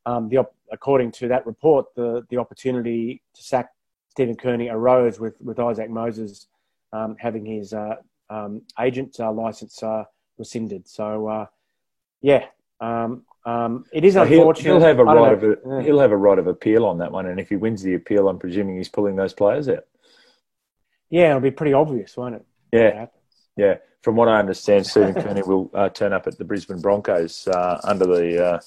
um, 0.06 0.30
the, 0.30 0.46
according 0.72 1.12
to 1.13 1.28
that 1.28 1.46
report, 1.46 1.94
the, 1.96 2.26
the 2.30 2.38
opportunity 2.38 3.22
to 3.34 3.44
sack 3.44 3.70
Stephen 4.10 4.36
Kearney 4.36 4.70
arose 4.70 5.20
with, 5.20 5.40
with 5.42 5.60
Isaac 5.60 5.90
Moses 5.90 6.48
um, 6.94 7.18
having 7.20 7.46
his 7.46 7.74
uh, 7.74 7.96
um, 8.30 8.62
agent 8.80 9.18
uh, 9.20 9.32
license 9.32 9.84
uh, 9.84 10.06
rescinded. 10.38 10.88
So, 10.88 11.28
uh, 11.28 11.46
yeah, 12.22 12.46
um, 12.80 13.24
um, 13.46 13.86
it 13.92 14.04
is 14.04 14.16
unfortunate. 14.16 14.63
He'll, 14.63 14.80
he'll 14.80 14.88
have 14.88 15.00
a 15.00 15.04
right 15.04 15.34
of 15.34 15.44
a, 15.44 15.84
he'll 15.84 16.00
have 16.00 16.12
a 16.12 16.18
right 16.18 16.40
of 16.40 16.48
appeal 16.48 16.86
on 16.86 16.98
that 17.00 17.12
one, 17.12 17.28
and 17.28 17.40
if 17.40 17.50
he 17.50 17.56
wins 17.56 17.82
the 17.82 17.94
appeal, 17.94 18.28
I'm 18.28 18.40
presuming 18.40 18.78
he's 18.78 18.90
pulling 18.90 19.16
those 19.16 19.34
players 19.34 19.70
out. 19.70 19.86
Yeah, 21.10 21.30
it'll 21.30 21.42
be 21.42 21.52
pretty 21.52 21.74
obvious, 21.74 22.18
won't 22.18 22.36
it? 22.36 22.46
Yeah, 22.74 23.08
yeah 23.58 23.76
from 24.08 24.15
what 24.15 24.30
I 24.30 24.39
understand, 24.39 24.86
Stephen 24.88 25.13
Kearney 25.15 25.41
will 25.41 25.70
uh, 25.74 25.89
turn 25.89 26.13
up 26.13 26.28
at 26.28 26.38
the 26.38 26.46
Brisbane 26.46 26.80
Broncos 26.80 27.46
uh, 27.50 27.82
under 27.84 28.06
the 28.06 28.46
uh, 28.46 28.60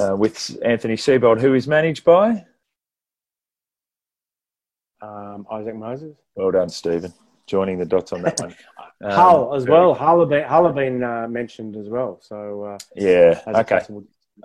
uh 0.00 0.16
with 0.16 0.56
Anthony 0.64 0.94
Seibold, 0.94 1.42
who 1.42 1.52
is 1.52 1.68
managed 1.68 2.04
by 2.04 2.42
um, 5.02 5.46
Isaac 5.50 5.74
Moses. 5.74 6.16
Well 6.36 6.52
done, 6.52 6.70
Stephen. 6.70 7.12
Joining 7.46 7.78
the 7.78 7.84
dots 7.84 8.12
on 8.12 8.22
that 8.22 8.40
one. 8.40 8.54
Um, 9.04 9.10
Hull 9.10 9.54
as 9.56 9.66
well. 9.66 9.94
Hull 9.94 10.20
have 10.20 10.28
been, 10.28 10.44
Hull 10.44 10.64
have 10.64 10.76
been 10.76 11.02
uh, 11.02 11.26
mentioned 11.26 11.74
as 11.74 11.88
well. 11.88 12.20
So 12.22 12.62
uh, 12.62 12.78
yeah, 12.94 13.40
okay, 13.48 13.80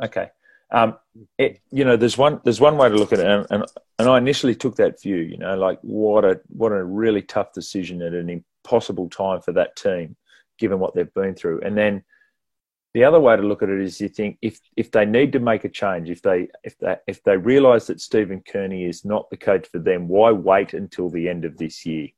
okay. 0.02 0.32
Um, 0.72 0.98
it, 1.38 1.62
you 1.70 1.86
know, 1.86 1.96
there's 1.96 2.18
one 2.18 2.42
there's 2.44 2.60
one 2.60 2.76
way 2.76 2.90
to 2.90 2.96
look 2.96 3.14
at 3.14 3.20
it, 3.20 3.28
and, 3.28 3.46
and, 3.52 3.66
and 4.00 4.10
I 4.10 4.18
initially 4.18 4.56
took 4.56 4.78
that 4.78 5.00
view. 5.00 5.18
You 5.18 5.38
know, 5.38 5.56
like 5.56 5.78
what 5.82 6.26
a 6.26 6.42
what 6.48 6.72
a 6.72 6.84
really 6.84 7.22
tough 7.22 7.54
decision 7.54 8.02
at 8.02 8.16
an 8.16 8.32
possible 8.68 9.10
time 9.10 9.42
for 9.42 9.54
that 9.54 9.76
team, 9.78 10.16
given 10.60 10.80
what 10.80 10.94
they've 10.94 11.14
been 11.14 11.34
through. 11.34 11.62
And 11.62 11.78
then 11.78 12.04
the 12.94 13.06
other 13.06 13.20
way 13.20 13.36
to 13.36 13.42
look 13.42 13.64
at 13.64 13.70
it 13.70 13.80
is 13.80 14.02
you 14.02 14.10
think 14.10 14.38
if 14.42 14.60
if 14.76 14.92
they 14.92 15.06
need 15.06 15.32
to 15.34 15.40
make 15.40 15.64
a 15.64 15.70
change, 15.70 16.10
if 16.10 16.22
they 16.22 16.50
if 16.64 16.78
they 16.80 16.98
if 17.08 17.24
they 17.24 17.38
realise 17.38 17.88
that 17.88 18.02
Stephen 18.02 18.42
Kearney 18.42 18.86
is 18.86 19.06
not 19.06 19.30
the 19.30 19.38
coach 19.38 19.68
for 19.68 19.80
them, 19.80 20.08
why 20.08 20.32
wait 20.32 20.74
until 20.74 21.10
the 21.10 21.30
end 21.30 21.46
of 21.46 21.58
this 21.58 21.86
year, 21.86 22.10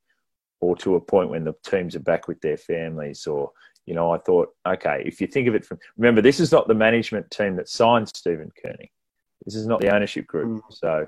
or 0.60 0.76
to 0.78 0.96
a 0.96 1.02
point 1.02 1.30
when 1.30 1.44
the 1.44 1.54
teams 1.64 1.96
are 1.96 2.08
back 2.12 2.28
with 2.28 2.42
their 2.42 2.58
families, 2.58 3.28
or 3.28 3.52
you 3.86 3.94
know, 3.94 4.12
I 4.12 4.20
thought, 4.20 4.54
okay, 4.68 5.04
if 5.06 5.20
you 5.20 5.28
think 5.28 5.48
of 5.48 5.56
it 5.56 5.66
from 5.66 5.80
remember, 5.98 6.22
this 6.22 6.40
is 6.40 6.52
not 6.52 6.68
the 6.68 6.76
management 6.76 7.30
team 7.30 7.56
that 7.58 7.70
signed 7.70 8.08
Stephen 8.10 8.52
Kearney. 8.62 8.92
This 9.46 9.56
is 9.56 9.68
not 9.68 9.82
the 9.82 9.94
ownership 9.94 10.28
group. 10.28 10.64
Mm. 10.64 10.74
So 10.74 11.08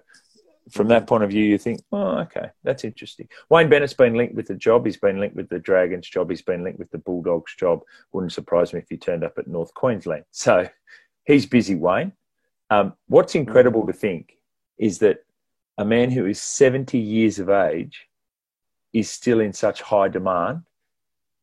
from 0.69 0.87
that 0.89 1.07
point 1.07 1.23
of 1.23 1.29
view, 1.29 1.43
you 1.43 1.57
think, 1.57 1.81
oh, 1.91 2.19
okay, 2.19 2.49
that's 2.63 2.83
interesting. 2.83 3.27
Wayne 3.49 3.69
Bennett's 3.69 3.93
been 3.93 4.15
linked 4.15 4.35
with 4.35 4.47
the 4.47 4.55
job. 4.55 4.85
He's 4.85 4.97
been 4.97 5.19
linked 5.19 5.35
with 5.35 5.49
the 5.49 5.59
Dragons 5.59 6.07
job. 6.07 6.29
He's 6.29 6.41
been 6.41 6.63
linked 6.63 6.79
with 6.79 6.91
the 6.91 6.99
Bulldogs 6.99 7.55
job. 7.55 7.81
Wouldn't 8.11 8.33
surprise 8.33 8.73
me 8.73 8.79
if 8.79 8.89
he 8.89 8.97
turned 8.97 9.23
up 9.23 9.37
at 9.37 9.47
North 9.47 9.73
Queensland. 9.73 10.25
So 10.31 10.67
he's 11.25 11.45
busy, 11.45 11.75
Wayne. 11.75 12.13
Um, 12.69 12.93
what's 13.07 13.35
incredible 13.35 13.85
to 13.87 13.93
think 13.93 14.37
is 14.77 14.99
that 14.99 15.25
a 15.77 15.85
man 15.85 16.09
who 16.11 16.25
is 16.25 16.41
70 16.41 16.97
years 16.97 17.39
of 17.39 17.49
age 17.49 18.07
is 18.93 19.09
still 19.09 19.39
in 19.39 19.53
such 19.53 19.81
high 19.81 20.07
demand 20.07 20.63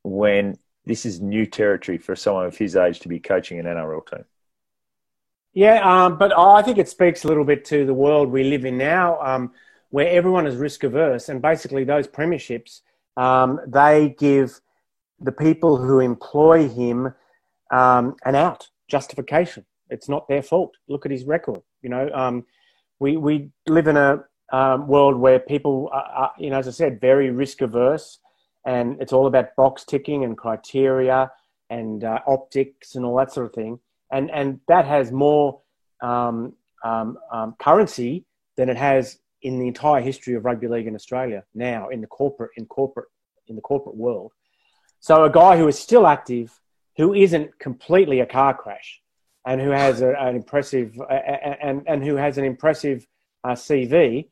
when 0.05 0.59
this 0.85 1.05
is 1.05 1.21
new 1.21 1.45
territory 1.45 1.99
for 1.99 2.17
someone 2.17 2.47
of 2.47 2.57
his 2.57 2.77
age 2.77 3.01
to 3.01 3.09
be 3.09 3.21
coaching 3.21 3.59
an 3.59 3.67
NRL 3.67 4.07
team. 4.07 4.25
Yeah, 5.59 5.81
um, 5.83 6.19
but 6.19 6.33
I 6.39 6.63
think 6.63 6.79
it 6.79 6.89
speaks 6.89 7.25
a 7.25 7.27
little 7.27 7.43
bit 7.43 7.65
to 7.65 7.85
the 7.85 7.93
world 7.93 8.31
we 8.31 8.45
live 8.45 8.65
in 8.65 8.79
now, 8.79 9.19
um, 9.21 9.51
where 9.91 10.09
everyone 10.09 10.47
is 10.47 10.55
risk 10.55 10.85
averse, 10.85 11.29
and 11.29 11.43
basically 11.43 11.83
those 11.83 12.07
premierships 12.07 12.83
um, 13.17 13.59
they 13.67 14.15
give 14.21 14.61
the 15.19 15.33
people 15.33 15.77
who 15.77 15.99
employ 15.99 16.69
him 16.69 17.13
um, 17.73 18.15
an 18.25 18.37
out 18.37 18.69
justification. 18.87 19.67
It's 19.91 20.09
not 20.09 20.29
their 20.29 20.45
fault. 20.45 20.77
Look 20.87 21.05
at 21.05 21.11
his 21.11 21.25
record. 21.25 21.61
You 21.83 21.89
know, 21.89 22.09
um, 22.15 22.47
we 23.01 23.17
we 23.17 23.51
live 23.67 23.89
in 23.89 23.97
a 23.97 24.23
um, 24.53 24.87
world 24.87 25.17
where 25.17 25.41
people 25.41 25.91
are, 25.93 26.05
are, 26.05 26.33
you 26.39 26.51
know, 26.51 26.59
as 26.59 26.69
I 26.69 26.71
said, 26.71 27.01
very 27.01 27.31
risk 27.31 27.63
averse, 27.63 28.21
and 28.65 28.97
it's 29.03 29.13
all 29.13 29.27
about 29.27 29.57
box 29.57 29.85
ticking 29.85 30.23
and 30.23 30.39
criteria 30.39 31.33
and 31.69 32.05
uh, 32.05 32.21
optics 32.29 32.95
and 32.95 33.05
all 33.05 33.17
that 33.17 33.33
sort 33.33 33.47
of 33.47 33.53
thing 33.55 33.81
and 34.13 34.31
and 34.31 34.61
that 34.69 34.85
has 34.85 35.13
more 35.13 35.61
um, 36.03 36.55
um, 36.85 37.19
um, 37.33 37.55
currency 37.59 38.25
than 38.57 38.69
it 38.69 38.77
has 38.77 39.19
in 39.43 39.59
the 39.59 39.69
entire 39.69 40.01
history 40.01 40.35
of 40.35 40.45
rugby 40.45 40.67
league 40.67 40.87
in 40.87 40.95
Australia 40.95 41.45
now 41.55 41.89
in 41.89 42.01
the 42.01 42.07
corporate 42.07 42.51
in 42.57 42.67
corporate 42.67 43.09
in 43.47 43.57
the 43.57 43.63
corporate 43.63 43.97
world. 43.97 44.33
So 45.01 45.25
a 45.25 45.31
guy 45.31 45.57
who 45.57 45.69
is 45.69 45.79
still 45.79 46.07
active, 46.07 46.59
who 46.97 47.15
isn't 47.15 47.59
completely 47.59 48.21
a 48.21 48.27
car 48.27 48.55
crash, 48.55 49.01
and 49.47 49.61
who 49.61 49.71
has 49.71 50.01
a, 50.01 50.11
an 50.15 50.37
impressive 50.37 50.99
and 51.11 51.83
and 51.87 52.05
who 52.05 52.17
has 52.17 52.39
an 52.39 52.45
impressive 52.45 53.07
uh, 53.45 53.53
CV, 53.53 54.29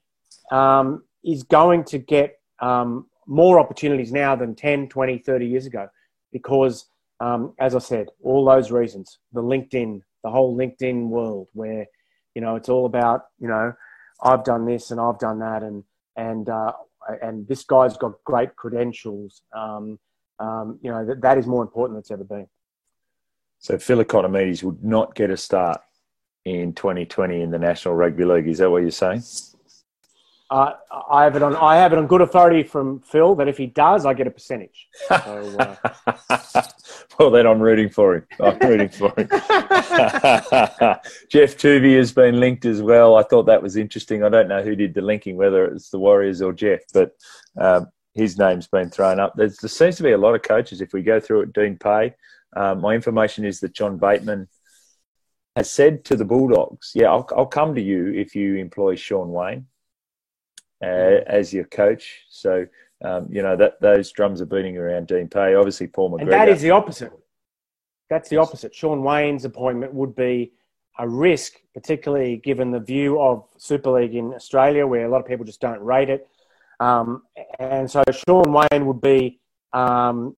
um, 0.50 1.02
is 1.24 1.42
going 1.42 1.84
to 1.84 1.98
get 1.98 2.38
um, 2.60 3.06
more 3.26 3.58
opportunities 3.58 4.12
now 4.12 4.36
than 4.36 4.54
10, 4.54 4.88
20, 4.88 5.18
30 5.18 5.46
years 5.46 5.66
ago 5.66 5.88
because 6.32 6.86
um, 7.20 7.54
as 7.58 7.74
I 7.74 7.78
said, 7.78 8.08
all 8.22 8.44
those 8.44 8.70
reasons, 8.70 9.18
the 9.32 9.42
LinkedIn, 9.42 10.00
the 10.22 10.30
whole 10.30 10.56
LinkedIn 10.56 11.08
world 11.08 11.48
where, 11.52 11.86
you 12.34 12.42
know, 12.42 12.56
it's 12.56 12.68
all 12.68 12.86
about, 12.86 13.22
you 13.38 13.48
know, 13.48 13.72
I've 14.22 14.44
done 14.44 14.66
this 14.66 14.90
and 14.90 15.00
I've 15.00 15.18
done 15.18 15.38
that 15.40 15.62
and, 15.62 15.84
and, 16.16 16.48
uh, 16.48 16.72
and 17.22 17.46
this 17.48 17.64
guy's 17.64 17.96
got 17.96 18.12
great 18.24 18.54
credentials. 18.56 19.42
Um, 19.56 19.98
um, 20.38 20.78
you 20.82 20.90
know, 20.90 21.04
that, 21.06 21.22
that 21.22 21.38
is 21.38 21.46
more 21.46 21.62
important 21.62 21.96
than 21.96 22.00
it's 22.00 22.10
ever 22.10 22.24
been. 22.24 22.46
So 23.58 23.78
Phil 23.78 23.98
would 23.98 24.84
not 24.84 25.14
get 25.14 25.30
a 25.30 25.36
start 25.36 25.80
in 26.44 26.72
2020 26.74 27.40
in 27.40 27.50
the 27.50 27.58
National 27.58 27.94
Rugby 27.94 28.24
League. 28.24 28.48
Is 28.48 28.58
that 28.58 28.70
what 28.70 28.82
you're 28.82 28.90
saying? 28.90 29.22
Uh, 30.48 30.74
I 31.10 31.24
have 31.24 31.34
it 31.34 31.42
on. 31.42 31.56
I 31.56 31.76
have 31.76 31.92
it 31.92 31.98
on 31.98 32.06
good 32.06 32.20
authority 32.20 32.62
from 32.62 33.00
Phil 33.00 33.34
that 33.34 33.48
if 33.48 33.56
he 33.56 33.66
does, 33.66 34.06
I 34.06 34.14
get 34.14 34.26
a 34.26 34.30
percentage. 34.30 34.86
So, 35.08 35.56
uh... 35.58 36.62
well, 37.18 37.30
then 37.30 37.46
I'm 37.46 37.60
rooting 37.60 37.88
for 37.88 38.16
him. 38.16 38.26
I'm 38.40 38.58
rooting 38.58 38.88
for 38.88 39.08
him. 39.16 39.28
Geoff 41.30 41.56
Toovey 41.56 41.96
has 41.96 42.12
been 42.12 42.40
linked 42.40 42.64
as 42.64 42.82
well. 42.82 43.16
I 43.16 43.22
thought 43.22 43.44
that 43.44 43.62
was 43.62 43.76
interesting. 43.76 44.22
I 44.22 44.28
don't 44.28 44.48
know 44.48 44.62
who 44.62 44.76
did 44.76 44.94
the 44.94 45.00
linking, 45.00 45.36
whether 45.36 45.64
it's 45.64 45.90
the 45.90 45.98
Warriors 45.98 46.42
or 46.42 46.52
Geoff, 46.52 46.80
but 46.92 47.12
um, 47.58 47.86
his 48.14 48.38
name's 48.38 48.66
been 48.66 48.90
thrown 48.90 49.20
up. 49.20 49.34
There's, 49.36 49.56
there 49.58 49.68
seems 49.68 49.96
to 49.96 50.02
be 50.02 50.12
a 50.12 50.18
lot 50.18 50.34
of 50.34 50.42
coaches. 50.42 50.80
If 50.80 50.92
we 50.92 51.02
go 51.02 51.20
through 51.20 51.42
it, 51.42 51.52
Dean 51.52 51.76
Pay. 51.76 52.14
Um, 52.54 52.80
my 52.80 52.94
information 52.94 53.44
is 53.44 53.60
that 53.60 53.74
John 53.74 53.98
Bateman 53.98 54.48
has 55.54 55.70
said 55.70 56.04
to 56.06 56.16
the 56.16 56.24
Bulldogs, 56.24 56.92
"Yeah, 56.94 57.10
I'll, 57.10 57.28
I'll 57.36 57.46
come 57.46 57.74
to 57.74 57.82
you 57.82 58.12
if 58.12 58.34
you 58.34 58.56
employ 58.56 58.94
Shaun 58.94 59.30
Wane." 59.30 59.66
Uh, 60.82 61.22
as 61.26 61.54
your 61.54 61.64
coach. 61.64 62.24
So 62.28 62.66
um, 63.02 63.28
you 63.30 63.42
know 63.42 63.56
that 63.56 63.80
those 63.80 64.12
drums 64.12 64.42
are 64.42 64.46
beating 64.46 64.76
around 64.76 65.06
Dean 65.06 65.28
Pay. 65.28 65.54
Obviously, 65.54 65.86
Paul 65.86 66.10
McGregor. 66.10 66.22
And 66.22 66.32
that 66.32 66.48
is 66.48 66.60
the 66.60 66.70
opposite. 66.70 67.12
That's 68.10 68.28
the 68.28 68.36
opposite. 68.36 68.74
Shaun 68.74 69.02
Wane's 69.02 69.44
appointment 69.44 69.94
would 69.94 70.14
be 70.14 70.52
a 70.98 71.08
risk, 71.08 71.54
particularly 71.74 72.36
given 72.36 72.70
the 72.70 72.80
view 72.80 73.20
of 73.20 73.48
Super 73.56 73.90
League 73.90 74.14
in 74.14 74.32
Australia, 74.34 74.86
where 74.86 75.06
a 75.06 75.08
lot 75.08 75.20
of 75.20 75.26
people 75.26 75.44
just 75.44 75.60
don't 75.60 75.80
rate 75.80 76.10
it. 76.10 76.28
Um, 76.78 77.22
and 77.58 77.90
so 77.90 78.02
Sean 78.12 78.52
Wayne 78.52 78.86
would 78.86 79.00
be 79.00 79.40
um, 79.72 80.36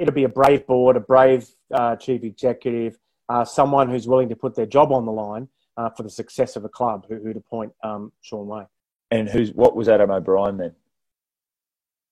it'll 0.00 0.14
be 0.14 0.24
a 0.24 0.28
brave 0.28 0.66
board, 0.66 0.96
a 0.96 1.00
brave 1.00 1.48
uh, 1.72 1.96
chief 1.96 2.24
executive, 2.24 2.98
uh, 3.28 3.44
someone 3.44 3.88
who's 3.88 4.08
willing 4.08 4.28
to 4.28 4.36
put 4.36 4.54
their 4.54 4.66
job 4.66 4.92
on 4.92 5.06
the 5.06 5.12
line 5.12 5.48
uh, 5.76 5.90
for 5.90 6.02
the 6.02 6.10
success 6.10 6.56
of 6.56 6.64
a 6.64 6.68
club 6.68 7.06
who, 7.08 7.16
who'd 7.16 7.36
appoint 7.36 7.72
um, 7.82 8.12
Shaun 8.20 8.46
Wane. 8.46 8.66
And 9.10 9.28
who's 9.28 9.52
what 9.52 9.76
was 9.76 9.88
Adam 9.88 10.10
O'Brien 10.10 10.56
then? 10.56 10.74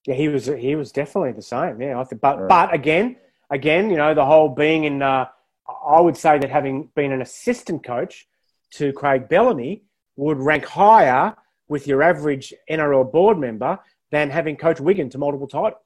Yeah, 0.05 0.15
he 0.15 0.27
was 0.27 0.45
he 0.45 0.75
was 0.75 0.91
definitely 0.91 1.33
the 1.33 1.41
same. 1.41 1.81
Yeah, 1.81 1.99
I 1.99 2.03
think, 2.03 2.21
but 2.21 2.39
right. 2.39 2.47
but 2.47 2.73
again, 2.73 3.17
again, 3.49 3.89
you 3.89 3.97
know, 3.97 4.13
the 4.13 4.25
whole 4.25 4.49
being 4.49 4.83
in. 4.85 5.01
Uh, 5.01 5.25
I 5.67 5.99
would 5.99 6.15
say 6.15 6.37
that 6.37 6.49
having 6.49 6.89
been 6.95 7.11
an 7.11 7.21
assistant 7.21 7.83
coach 7.83 8.27
to 8.73 8.93
Craig 8.93 9.27
Bellamy 9.27 9.83
would 10.15 10.37
rank 10.37 10.65
higher 10.65 11.35
with 11.67 11.87
your 11.87 12.03
average 12.03 12.53
NRL 12.69 13.11
board 13.11 13.39
member 13.39 13.79
than 14.11 14.29
having 14.29 14.57
coached 14.57 14.79
Wigan 14.79 15.09
to 15.09 15.17
multiple 15.17 15.47
titles. 15.47 15.81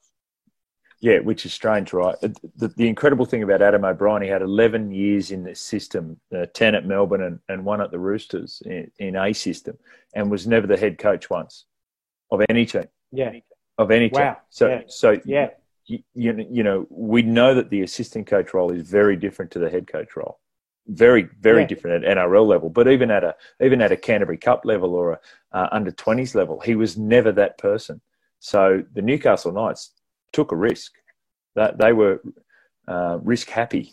Yeah, 1.00 1.20
which 1.20 1.46
is 1.46 1.54
strange, 1.54 1.94
right? 1.94 2.14
The, 2.20 2.68
the, 2.76 2.86
incredible 2.86 3.24
thing 3.24 3.42
about 3.42 3.62
Adam 3.62 3.86
O'Brien, 3.86 4.22
he 4.22 4.28
had 4.28 4.42
11 4.42 4.92
years 4.92 5.30
in 5.30 5.42
this 5.42 5.58
system, 5.58 6.20
uh, 6.34 6.44
10 6.52 6.74
at 6.74 6.84
Melbourne 6.84 7.22
and, 7.22 7.38
and 7.48 7.64
one 7.64 7.80
at 7.80 7.90
the 7.90 7.98
Roosters 7.98 8.62
in, 8.66 8.90
in, 8.98 9.16
a 9.16 9.32
system, 9.32 9.78
and 10.14 10.30
was 10.30 10.46
never 10.46 10.66
the 10.66 10.76
head 10.76 10.98
coach 10.98 11.30
once 11.30 11.64
of 12.30 12.42
any 12.50 12.66
team. 12.66 12.84
Yeah. 13.12 13.32
Of 13.78 13.90
any 13.90 14.10
team. 14.10 14.20
Wow. 14.20 14.36
So, 14.50 14.68
yeah. 14.68 14.82
so 14.88 15.20
yeah. 15.24 15.48
You, 15.86 16.00
you, 16.14 16.46
you 16.50 16.62
know, 16.62 16.86
we 16.90 17.22
know 17.22 17.54
that 17.54 17.70
the 17.70 17.80
assistant 17.80 18.26
coach 18.26 18.52
role 18.52 18.70
is 18.70 18.82
very 18.82 19.16
different 19.16 19.50
to 19.52 19.58
the 19.58 19.70
head 19.70 19.86
coach 19.86 20.16
role. 20.16 20.38
Very, 20.86 21.28
very 21.40 21.62
yeah. 21.62 21.66
different 21.66 22.04
at 22.04 22.16
NRL 22.16 22.46
level, 22.46 22.68
but 22.68 22.88
even 22.88 23.10
at 23.10 23.24
a 23.24 23.34
even 23.62 23.80
at 23.80 23.92
a 23.92 23.96
Canterbury 23.96 24.38
Cup 24.38 24.64
level 24.64 24.94
or 24.94 25.12
a 25.12 25.20
uh, 25.52 25.68
under 25.72 25.90
20s 25.90 26.34
level, 26.34 26.60
he 26.60 26.74
was 26.74 26.98
never 26.98 27.32
that 27.32 27.58
person. 27.58 28.00
So 28.38 28.82
the 28.92 29.02
Newcastle 29.02 29.52
Knights 29.52 29.92
took 30.32 30.52
a 30.52 30.56
risk. 30.56 30.92
That 31.56 31.78
they 31.78 31.92
were 31.92 32.20
uh, 32.86 33.18
risk 33.22 33.48
happy. 33.48 33.92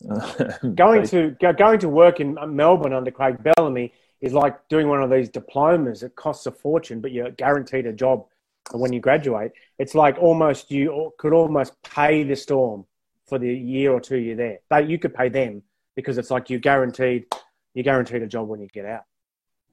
going 0.74 1.06
to 1.06 1.36
going 1.56 1.78
to 1.78 1.88
work 1.88 2.20
in 2.20 2.38
Melbourne 2.48 2.94
under 2.94 3.10
Craig 3.10 3.36
Bellamy 3.42 3.92
is 4.20 4.32
like 4.32 4.68
doing 4.68 4.88
one 4.88 5.02
of 5.02 5.10
these 5.10 5.28
diplomas. 5.28 6.02
It 6.02 6.16
costs 6.16 6.46
a 6.46 6.50
fortune, 6.50 7.00
but 7.00 7.12
you're 7.12 7.30
guaranteed 7.30 7.86
a 7.86 7.92
job 7.92 8.26
when 8.72 8.92
you 8.92 9.00
graduate. 9.00 9.52
It's 9.78 9.94
like 9.94 10.18
almost 10.18 10.70
you 10.70 11.12
could 11.18 11.32
almost 11.32 11.80
pay 11.82 12.22
the 12.22 12.36
storm 12.36 12.86
for 13.26 13.38
the 13.38 13.52
year 13.52 13.92
or 13.92 14.00
two 14.00 14.18
you're 14.18 14.36
there. 14.36 14.58
But 14.68 14.88
you 14.88 14.98
could 14.98 15.14
pay 15.14 15.28
them 15.28 15.62
because 15.96 16.18
it's 16.18 16.30
like 16.30 16.50
you're 16.50 16.60
guaranteed 16.60 17.26
you're 17.74 17.84
guaranteed 17.84 18.22
a 18.22 18.26
job 18.26 18.48
when 18.48 18.60
you 18.60 18.68
get 18.68 18.84
out. 18.84 19.04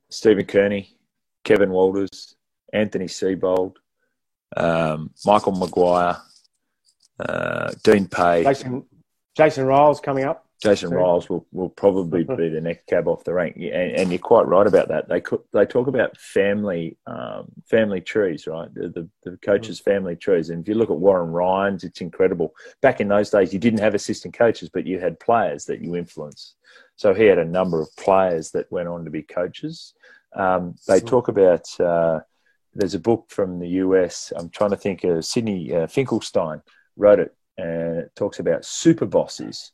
Stephen 0.10 0.46
Kearney, 0.46 0.96
Kevin 1.44 1.72
Walters, 1.72 2.36
Anthony 2.72 3.06
Seibold, 3.06 3.76
um, 4.56 5.12
Michael 5.26 5.54
Maguire, 5.54 6.18
uh, 7.20 7.72
Dean 7.84 8.08
Pay. 8.08 8.44
Jason, 8.44 8.86
Jason 9.36 9.66
Ryles 9.66 10.02
coming 10.02 10.24
up. 10.24 10.48
Jason 10.62 10.90
soon. 10.90 10.98
Ryles 10.98 11.30
will, 11.30 11.46
will 11.52 11.70
probably 11.70 12.24
be 12.24 12.50
the 12.50 12.62
next 12.62 12.88
cab 12.88 13.08
off 13.08 13.24
the 13.24 13.34
rank, 13.34 13.58
and, 13.58 13.68
and, 13.68 14.10
you're 14.10 14.18
quite 14.18 14.48
right 14.48 14.66
about 14.66 14.88
that. 14.88 15.08
They 15.08 15.22
they 15.54 15.66
talk 15.68 15.88
about 15.88 16.18
family 16.18 16.98
um, 17.06 17.46
family 17.70 18.02
trees, 18.02 18.48
right? 18.48 18.74
The, 18.74 18.90
the, 18.90 19.10
the 19.24 19.38
coaches' 19.38 19.80
family 19.80 20.16
trees, 20.16 20.50
and 20.50 20.62
if 20.62 20.68
you 20.68 20.74
look 20.74 20.90
at 20.90 20.98
Warren 20.98 21.32
Ryan's, 21.32 21.84
it's 21.84 22.02
incredible. 22.02 22.56
Back 22.82 23.02
in 23.02 23.08
those 23.08 23.30
days, 23.30 23.54
you 23.54 23.60
didn't 23.60 23.82
have 23.82 23.94
assistant 23.94 24.34
coaches, 24.34 24.70
but 24.70 24.88
you 24.88 25.00
had 25.00 25.20
players 25.20 25.66
that 25.66 25.82
you 25.82 25.96
influenced. 25.96 26.56
So 26.96 27.14
he 27.14 27.26
had 27.26 27.38
a 27.38 27.46
number 27.46 27.80
of 27.80 27.96
players 27.96 28.50
that 28.52 28.72
went 28.72 28.88
on 28.88 29.06
to 29.06 29.12
be 29.12 29.22
coaches. 29.22 29.94
Um, 30.36 30.76
they 30.88 31.00
talk 31.00 31.28
about. 31.28 31.68
Uh, 31.80 32.22
there's 32.78 32.94
a 32.94 33.00
book 33.00 33.26
from 33.30 33.60
the 33.60 33.68
US. 33.84 34.32
I'm 34.38 34.50
trying 34.50 34.70
to 34.70 34.78
think. 34.78 35.04
Uh, 35.04 35.22
Sydney 35.22 35.74
uh, 35.74 35.88
Finkelstein 35.88 36.62
wrote 36.96 37.20
it, 37.20 37.36
and 37.58 37.98
it 37.98 38.16
talks 38.16 38.40
about 38.40 38.66
super 38.66 39.08
bosses 39.08 39.72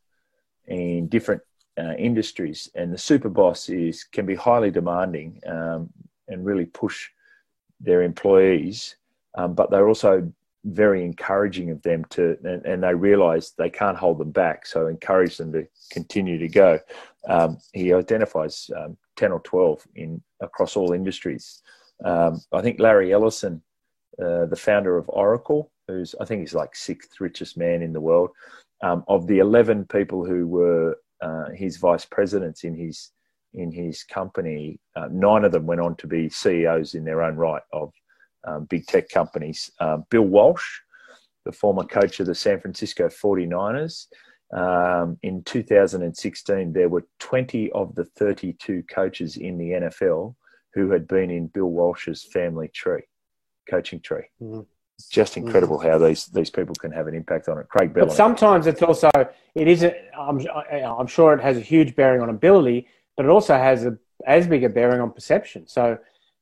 in 0.67 1.09
different 1.09 1.41
uh, 1.77 1.95
industries. 1.97 2.69
And 2.75 2.93
the 2.93 2.97
super 2.97 3.29
boss 3.29 3.67
is 3.67 4.05
can 4.05 4.25
be 4.25 4.35
highly 4.35 4.71
demanding 4.71 5.41
um, 5.45 5.89
and 6.29 6.45
really 6.45 6.65
push 6.65 7.09
their 7.81 8.03
employees, 8.03 8.95
um, 9.35 9.53
but 9.53 9.69
they're 9.69 9.89
also 9.89 10.31
very 10.63 11.03
encouraging 11.03 11.71
of 11.71 11.81
them 11.81 12.05
to, 12.05 12.37
and, 12.45 12.65
and, 12.65 12.83
they 12.83 12.93
realize 12.93 13.51
they 13.57 13.69
can't 13.69 13.97
hold 13.97 14.17
them 14.17 14.31
back, 14.31 14.65
so 14.65 14.87
encourage 14.87 15.35
them 15.35 15.51
to 15.51 15.67
continue 15.91 16.37
to 16.37 16.47
go. 16.47 16.79
Um, 17.27 17.57
he 17.73 17.91
identifies 17.91 18.71
um, 18.77 18.95
10 19.17 19.33
or 19.33 19.41
12 19.41 19.85
in 19.95 20.21
across 20.39 20.77
all 20.77 20.93
industries. 20.93 21.61
Um, 22.03 22.41
I 22.51 22.61
think 22.61 22.79
Larry 22.79 23.13
Ellison, 23.13 23.61
uh, 24.21 24.45
the 24.45 24.55
founder 24.55 24.97
of 24.97 25.09
Oracle, 25.09 25.71
who's 25.87 26.15
I 26.19 26.25
think 26.25 26.41
he's 26.41 26.53
like 26.53 26.75
sixth 26.75 27.19
richest 27.19 27.57
man 27.57 27.81
in 27.81 27.93
the 27.93 28.01
world, 28.01 28.31
um, 28.81 29.03
of 29.07 29.27
the 29.27 29.39
11 29.39 29.85
people 29.85 30.25
who 30.25 30.47
were 30.47 30.97
uh, 31.21 31.49
his 31.55 31.77
vice 31.77 32.05
presidents 32.05 32.63
in 32.63 32.75
his 32.75 33.11
in 33.53 33.71
his 33.71 34.03
company, 34.03 34.79
uh, 34.95 35.07
nine 35.11 35.45
of 35.45 35.51
them 35.51 35.67
went 35.67 35.79
on 35.79 35.95
to 35.97 36.07
be 36.07 36.27
CEOs 36.27 36.95
in 36.95 37.03
their 37.03 37.21
own 37.21 37.35
right 37.35 37.61
of 37.71 37.93
um, 38.45 38.65
big 38.65 38.85
tech 38.87 39.09
companies. 39.09 39.69
Uh, 39.79 39.97
Bill 40.09 40.23
Walsh, 40.23 40.65
the 41.45 41.51
former 41.51 41.83
coach 41.83 42.19
of 42.19 42.25
the 42.25 42.33
San 42.33 42.59
Francisco 42.59 43.07
49ers, 43.09 44.07
um, 44.53 45.17
in 45.23 45.43
2016, 45.43 46.73
there 46.73 46.89
were 46.89 47.05
20 47.19 47.71
of 47.71 47.95
the 47.95 48.05
32 48.05 48.83
coaches 48.83 49.37
in 49.37 49.57
the 49.57 49.71
NFL 49.71 50.35
who 50.73 50.91
had 50.91 51.07
been 51.07 51.29
in 51.29 51.47
Bill 51.47 51.69
Walsh's 51.69 52.23
family 52.23 52.67
tree, 52.67 53.03
coaching 53.69 53.99
tree. 53.99 54.25
Mm-hmm. 54.41 54.61
Just 55.09 55.37
incredible 55.37 55.79
mm-hmm. 55.79 55.89
how 55.89 55.97
these 55.97 56.27
these 56.27 56.49
people 56.49 56.75
can 56.75 56.91
have 56.91 57.07
an 57.07 57.15
impact 57.15 57.49
on 57.49 57.57
it. 57.57 57.67
Craig 57.67 57.93
Bellamy. 57.93 58.09
But 58.09 58.15
sometimes 58.15 58.67
it's 58.67 58.81
also 58.81 59.09
it 59.55 59.67
isn't. 59.67 59.93
I'm 60.17 60.45
I'm 60.71 61.07
sure 61.07 61.33
it 61.33 61.41
has 61.41 61.57
a 61.57 61.61
huge 61.61 61.95
bearing 61.95 62.21
on 62.21 62.29
ability, 62.29 62.87
but 63.17 63.25
it 63.25 63.29
also 63.29 63.55
has 63.55 63.85
a 63.85 63.97
as 64.25 64.47
big 64.47 64.63
a 64.63 64.69
bearing 64.69 65.01
on 65.01 65.11
perception. 65.11 65.67
So, 65.67 65.97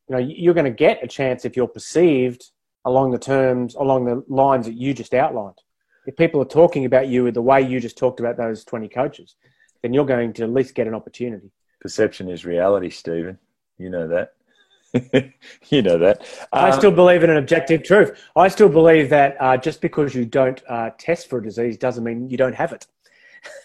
you 0.08 0.16
know, 0.16 0.20
you're 0.20 0.54
going 0.54 0.66
to 0.66 0.72
get 0.72 1.04
a 1.04 1.08
chance 1.08 1.46
if 1.46 1.56
you're 1.56 1.68
perceived 1.68 2.52
along 2.86 3.12
the 3.12 3.20
terms 3.20 3.76
along 3.76 4.06
the 4.06 4.24
lines 4.28 4.66
that 4.66 4.74
you 4.74 4.94
just 4.94 5.14
outlined. 5.14 5.58
If 6.06 6.16
people 6.18 6.42
are 6.42 6.46
talking 6.46 6.86
about 6.86 7.08
you 7.08 7.32
the 7.32 7.42
way 7.42 7.62
you 7.62 7.80
just 7.80 7.98
talked 7.98 8.20
about 8.20 8.38
those 8.38 8.64
20 8.66 8.90
coaches, 8.90 9.36
then 9.82 9.94
you're 9.94 10.06
going 10.06 10.34
to 10.34 10.44
at 10.44 10.54
least 10.54 10.76
get 10.76 10.88
an 10.88 10.96
opportunity. 10.96 11.52
Perception 11.80 12.28
is 12.28 12.46
reality, 12.46 12.90
Stephen. 12.90 13.38
You 13.82 13.90
know 13.90 14.08
that. 14.08 14.34
you 15.70 15.82
know 15.82 15.98
that. 15.98 16.26
I 16.52 16.70
um, 16.70 16.78
still 16.78 16.92
believe 16.92 17.24
in 17.24 17.30
an 17.30 17.38
objective 17.38 17.84
truth. 17.84 18.20
I 18.36 18.48
still 18.48 18.70
believe 18.70 19.10
that 19.10 19.38
uh, 19.40 19.58
just 19.58 19.82
because 19.82 20.14
you 20.14 20.26
don't 20.26 20.62
uh, 20.68 20.92
test 20.98 21.30
for 21.30 21.40
a 21.40 21.44
disease 21.44 21.78
doesn't 21.78 22.04
mean 22.04 22.30
you 22.30 22.38
don't 22.38 22.56
have 22.56 22.74
it. 22.74 22.86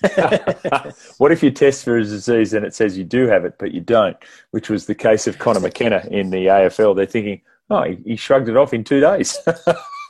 what 1.18 1.32
if 1.32 1.42
you 1.42 1.50
test 1.50 1.84
for 1.84 1.98
a 1.98 2.02
disease 2.02 2.54
and 2.54 2.64
it 2.64 2.74
says 2.74 2.96
you 2.96 3.04
do 3.04 3.26
have 3.26 3.44
it, 3.44 3.54
but 3.58 3.72
you 3.72 3.80
don't? 3.80 4.16
Which 4.52 4.70
was 4.70 4.86
the 4.86 4.94
case 4.94 5.26
of 5.26 5.38
Connor 5.38 5.60
McKenna 5.60 6.02
in 6.10 6.30
the 6.30 6.46
AFL. 6.46 6.96
They're 6.96 7.06
thinking, 7.06 7.42
oh, 7.68 7.82
he, 7.82 7.96
he 8.04 8.16
shrugged 8.16 8.48
it 8.48 8.56
off 8.56 8.72
in 8.72 8.84
two 8.84 9.00
days. 9.00 9.38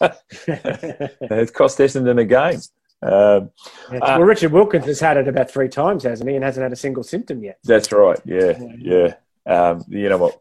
it 0.00 1.52
cost 1.54 1.78
Essendon 1.78 2.20
a 2.20 2.24
game. 2.24 2.60
Um, 3.02 3.50
well, 3.90 4.04
uh, 4.04 4.18
Richard 4.20 4.52
Wilkins 4.52 4.86
has 4.86 5.00
had 5.00 5.16
it 5.16 5.28
about 5.28 5.50
three 5.50 5.68
times, 5.68 6.04
hasn't 6.04 6.28
he? 6.28 6.36
And 6.36 6.44
hasn't 6.44 6.62
had 6.62 6.72
a 6.72 6.76
single 6.76 7.02
symptom 7.02 7.42
yet. 7.42 7.58
That's 7.64 7.90
right. 7.92 8.20
Yeah, 8.24 8.58
yeah. 8.78 9.14
Um, 9.46 9.84
you 9.88 10.08
know 10.08 10.18
what? 10.18 10.40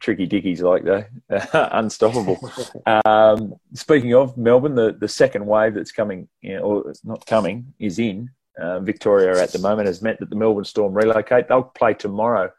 Tricky 0.00 0.26
Dickies 0.26 0.62
like 0.62 0.84
though, 0.84 1.04
unstoppable. 1.52 2.38
Um, 3.04 3.54
speaking 3.74 4.14
of 4.14 4.36
Melbourne, 4.36 4.74
the, 4.74 4.96
the 4.98 5.08
second 5.08 5.46
wave 5.46 5.74
that's 5.74 5.92
coming, 5.92 6.28
you 6.40 6.56
know, 6.56 6.62
or 6.62 6.94
not 7.04 7.26
coming, 7.26 7.74
is 7.78 7.98
in. 7.98 8.30
Uh, 8.60 8.80
Victoria 8.80 9.40
at 9.40 9.52
the 9.52 9.58
moment 9.58 9.86
has 9.86 10.02
meant 10.02 10.18
that 10.20 10.28
the 10.28 10.36
Melbourne 10.36 10.64
Storm 10.64 10.92
relocate. 10.92 11.48
They'll 11.48 11.62
play 11.62 11.94
tomorrow, 11.94 12.50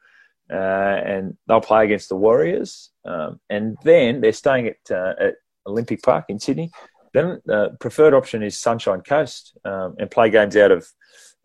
uh, 0.52 0.56
and 0.56 1.38
they'll 1.48 1.62
play 1.62 1.86
against 1.86 2.10
the 2.10 2.16
Warriors, 2.16 2.90
um, 3.06 3.40
and 3.50 3.78
then 3.84 4.22
they're 4.22 4.32
staying 4.32 4.68
at, 4.68 4.78
uh, 4.90 5.14
at 5.20 5.36
Olympic 5.68 6.02
Park 6.02 6.26
in 6.30 6.40
Sydney. 6.40 6.72
Then 7.14 7.42
the 7.46 7.56
uh, 7.56 7.70
preferred 7.80 8.14
option 8.14 8.42
is 8.42 8.58
Sunshine 8.58 9.02
Coast 9.02 9.58
um, 9.66 9.96
and 10.00 10.10
play 10.10 10.30
games 10.30 10.56
out 10.56 10.72
of 10.72 10.88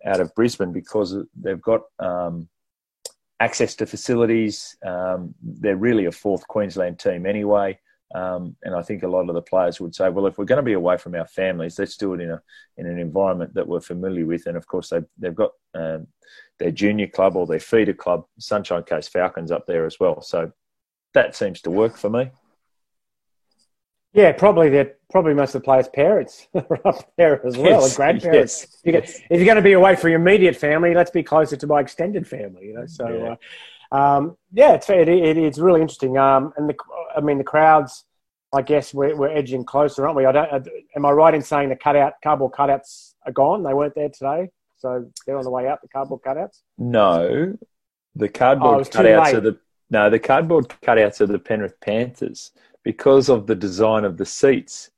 out 0.04 0.20
of 0.20 0.35
Brisbane 0.35 0.72
because 0.72 1.16
they've 1.35 1.61
got 1.61 1.82
um, 1.98 2.48
access 3.40 3.75
to 3.77 3.87
facilities. 3.87 4.77
Um, 4.85 5.35
they're 5.42 5.77
really 5.77 6.07
a 6.07 6.12
fourth 6.12 6.46
Queensland 6.49 6.99
team 6.99 7.27
anyway. 7.27 7.79
Um, 8.14 8.57
and 8.62 8.75
I 8.75 8.83
think 8.83 9.03
a 9.03 9.09
lot 9.09 9.29
of 9.29 9.35
the 9.35 9.42
players 9.42 9.81
would 9.81 9.94
say, 9.94 10.09
well, 10.09 10.27
if 10.27 10.38
we're 10.38 10.44
going 10.44 10.59
to 10.59 10.62
be 10.62 10.75
away 10.75 10.96
from 10.96 11.14
our 11.16 11.27
families, 11.27 11.79
let's 11.79 11.96
do 11.96 12.14
it 12.14 12.20
in 12.20 12.31
a 12.31 12.40
in 12.77 12.87
an 12.87 12.99
environment 12.99 13.55
that 13.55 13.66
we're 13.66 13.81
familiar 13.81 14.25
with. 14.25 14.46
And 14.46 14.57
of 14.57 14.66
course, 14.66 14.90
they've 14.90 15.05
they've 15.18 15.35
got 15.35 15.51
um, 15.75 16.07
their 16.59 16.70
junior 16.70 17.09
club 17.09 17.37
or 17.37 17.46
their 17.46 17.61
feeder 17.61 17.92
club, 17.92 18.25
Sunshine 18.38 18.85
Coast 18.85 19.12
Falcons, 19.12 19.51
up 19.51 19.66
there 19.66 19.87
as 19.87 19.99
well. 19.99 20.22
So 20.22 20.53
that 21.14 21.35
seems 21.35 21.61
to 21.62 21.70
work 21.70 21.96
for 21.96 22.09
me. 22.09 22.31
Yeah, 24.16 24.33
probably 24.33 24.70
that. 24.70 24.94
Probably 25.11 25.35
most 25.35 25.55
of 25.55 25.61
the 25.61 25.64
players' 25.64 25.88
parents 25.88 26.48
are 26.55 26.81
up 26.87 27.12
there 27.16 27.46
as 27.46 27.57
well, 27.57 27.83
yes, 27.83 27.87
and 27.87 27.96
grandparents. 27.96 28.61
Yes, 28.62 28.76
you 28.83 28.92
get, 28.92 29.05
yes. 29.05 29.20
If 29.31 29.38
you're 29.38 29.44
going 29.44 29.57
to 29.57 29.62
be 29.62 29.74
away 29.74 29.94
from 29.94 30.11
your 30.11 30.18
immediate 30.18 30.57
family, 30.57 30.94
let's 30.94 31.11
be 31.11 31.22
closer 31.22 31.55
to 31.55 31.66
my 31.66 31.81
extended 31.81 32.26
family. 32.26 32.68
You 32.68 32.74
know, 32.74 32.87
so 32.87 33.09
yeah, 33.09 33.37
uh, 33.92 34.16
um, 34.16 34.37
yeah 34.52 34.72
it's 34.72 34.88
it, 34.88 35.09
it, 35.09 35.37
it's 35.37 35.59
really 35.59 35.83
interesting. 35.83 36.16
Um, 36.16 36.52
and 36.57 36.68
the, 36.68 36.74
I 37.14 37.20
mean, 37.20 37.38
the 37.38 37.44
crowds. 37.44 38.05
I 38.55 38.62
guess 38.62 38.94
we're, 38.94 39.14
we're 39.14 39.29
edging 39.29 39.64
closer, 39.64 40.07
aren't 40.07 40.16
we? 40.16 40.24
I 40.24 40.33
don't. 40.33 40.68
Am 40.96 41.05
I 41.05 41.11
right 41.11 41.35
in 41.35 41.42
saying 41.42 41.68
the 41.68 41.76
cutout 41.76 42.14
cardboard 42.22 42.52
cutouts 42.52 43.14
are 43.26 43.33
gone? 43.33 43.62
They 43.62 43.74
weren't 43.74 43.94
there 43.94 44.09
today, 44.09 44.50
so 44.79 45.11
they're 45.26 45.37
on 45.37 45.44
the 45.44 45.50
way 45.50 45.68
out. 45.68 45.83
The 45.83 45.88
cardboard 45.88 46.22
cutouts. 46.22 46.62
No, 46.79 47.59
the 48.14 48.29
cardboard 48.29 48.87
oh, 48.87 48.90
cutouts 48.90 49.35
are 49.35 49.40
the 49.40 49.59
no. 49.90 50.09
The 50.09 50.20
cardboard 50.20 50.68
cutouts 50.83 51.20
are 51.20 51.26
the 51.26 51.38
Penrith 51.38 51.79
Panthers 51.81 52.52
because 52.87 53.29
of 53.29 53.49
the 53.49 53.55
design 53.57 54.05
of 54.05 54.16
the 54.16 54.25
seats 54.25 54.92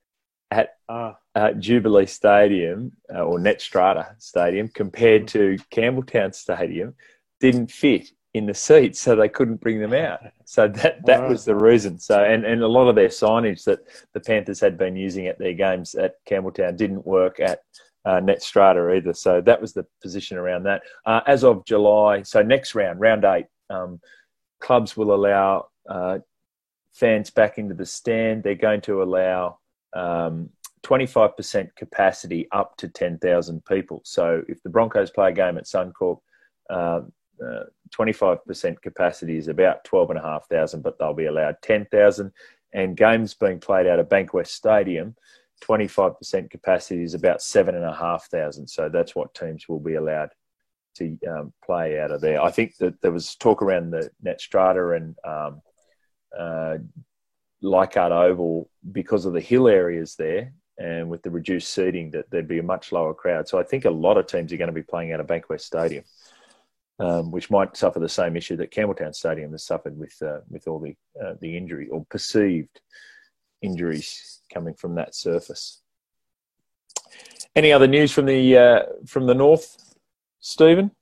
at, 0.50 0.76
uh, 0.90 1.14
at 1.34 1.58
Jubilee 1.58 2.04
Stadium 2.04 2.92
uh, 3.10 3.20
or 3.20 3.38
Netstrata 3.38 4.08
Stadium 4.18 4.68
compared 4.68 5.26
to 5.28 5.56
Campbelltown 5.74 6.34
Stadium 6.34 6.94
didn't 7.40 7.70
fit 7.70 8.10
in 8.34 8.44
the 8.44 8.52
seats, 8.52 9.00
so 9.00 9.16
they 9.16 9.30
couldn't 9.30 9.62
bring 9.62 9.80
them 9.80 9.94
out. 9.94 10.20
So 10.44 10.68
that 10.68 11.06
that 11.06 11.26
was 11.26 11.46
the 11.46 11.54
reason. 11.54 11.98
So 11.98 12.22
and, 12.22 12.44
and 12.44 12.62
a 12.62 12.68
lot 12.68 12.88
of 12.88 12.94
their 12.94 13.08
signage 13.08 13.64
that 13.64 13.80
the 14.12 14.20
Panthers 14.20 14.60
had 14.60 14.76
been 14.76 14.94
using 14.94 15.26
at 15.26 15.38
their 15.38 15.54
games 15.54 15.94
at 15.94 16.22
Campbelltown 16.26 16.76
didn't 16.76 17.06
work 17.06 17.40
at 17.40 17.60
uh, 18.04 18.20
Netstrata 18.20 18.98
either. 18.98 19.14
So 19.14 19.40
that 19.40 19.62
was 19.62 19.72
the 19.72 19.86
position 20.02 20.36
around 20.36 20.64
that. 20.64 20.82
Uh, 21.06 21.22
as 21.26 21.42
of 21.42 21.64
July, 21.64 22.20
so 22.20 22.42
next 22.42 22.74
round, 22.74 23.00
round 23.00 23.24
eight, 23.24 23.46
um, 23.70 23.98
clubs 24.60 24.94
will 24.94 25.14
allow 25.14 25.68
uh, 25.88 26.18
fans 26.92 27.30
back 27.30 27.58
into 27.58 27.74
the 27.74 27.86
stand. 27.86 28.42
They're 28.42 28.54
going 28.54 28.80
to 28.82 29.02
allow 29.02 29.58
um, 29.94 30.50
25% 30.82 31.74
capacity 31.76 32.48
up 32.52 32.76
to 32.78 32.88
10,000 32.88 33.64
people. 33.64 34.00
So 34.04 34.42
if 34.48 34.62
the 34.62 34.70
Broncos 34.70 35.10
play 35.10 35.30
a 35.30 35.32
game 35.32 35.58
at 35.58 35.64
Suncorp, 35.64 36.20
uh, 36.70 37.00
uh, 37.44 37.64
25% 37.96 38.82
capacity 38.82 39.36
is 39.36 39.48
about 39.48 39.84
12,500, 39.84 40.82
but 40.82 40.98
they'll 40.98 41.14
be 41.14 41.26
allowed 41.26 41.56
10,000. 41.62 42.32
And 42.74 42.96
games 42.96 43.34
being 43.34 43.60
played 43.60 43.86
out 43.86 43.98
of 43.98 44.08
Bankwest 44.08 44.48
Stadium, 44.48 45.14
25% 45.64 46.50
capacity 46.50 47.02
is 47.02 47.14
about 47.14 47.42
7,500. 47.42 48.68
So 48.68 48.88
that's 48.88 49.14
what 49.14 49.34
teams 49.34 49.68
will 49.68 49.80
be 49.80 49.94
allowed 49.94 50.30
to 50.96 51.18
um, 51.28 51.52
play 51.64 51.98
out 51.98 52.10
of 52.10 52.20
there. 52.20 52.42
I 52.42 52.50
think 52.50 52.76
that 52.76 53.00
there 53.00 53.12
was 53.12 53.36
talk 53.36 53.62
around 53.62 53.90
the 53.90 54.10
Netstrata 54.24 54.96
and 54.96 55.16
um, 55.24 55.62
uh, 56.36 56.78
Leichhardt 57.62 58.12
Oval 58.12 58.68
because 58.92 59.24
of 59.24 59.32
the 59.32 59.40
hill 59.40 59.68
areas 59.68 60.16
there 60.16 60.52
and 60.78 61.10
with 61.10 61.22
the 61.22 61.30
reduced 61.30 61.72
seating 61.72 62.10
that 62.12 62.30
there'd 62.30 62.48
be 62.48 62.60
a 62.60 62.62
much 62.62 62.92
lower 62.92 63.12
crowd. 63.12 63.48
So 63.48 63.58
I 63.58 63.64
think 63.64 63.84
a 63.84 63.90
lot 63.90 64.16
of 64.16 64.26
teams 64.26 64.52
are 64.52 64.56
going 64.56 64.68
to 64.68 64.72
be 64.72 64.82
playing 64.82 65.12
out 65.12 65.20
of 65.20 65.26
Bankwest 65.26 65.62
Stadium, 65.62 66.04
um, 67.00 67.30
which 67.30 67.50
might 67.50 67.76
suffer 67.76 67.98
the 67.98 68.08
same 68.08 68.36
issue 68.36 68.56
that 68.56 68.72
Campbelltown 68.72 69.14
Stadium 69.14 69.50
has 69.52 69.64
suffered 69.64 69.98
with 69.98 70.14
uh, 70.22 70.40
with 70.48 70.68
all 70.68 70.78
the 70.78 70.94
uh, 71.20 71.34
the 71.40 71.56
injury 71.56 71.88
or 71.88 72.06
perceived 72.08 72.80
injuries 73.60 74.40
coming 74.52 74.74
from 74.74 74.94
that 74.94 75.14
surface. 75.16 75.82
Any 77.56 77.72
other 77.72 77.88
news 77.88 78.12
from 78.12 78.26
the 78.26 78.56
uh, 78.56 78.82
from 79.06 79.26
the 79.26 79.34
north, 79.34 79.76
Stephen? 80.38 80.92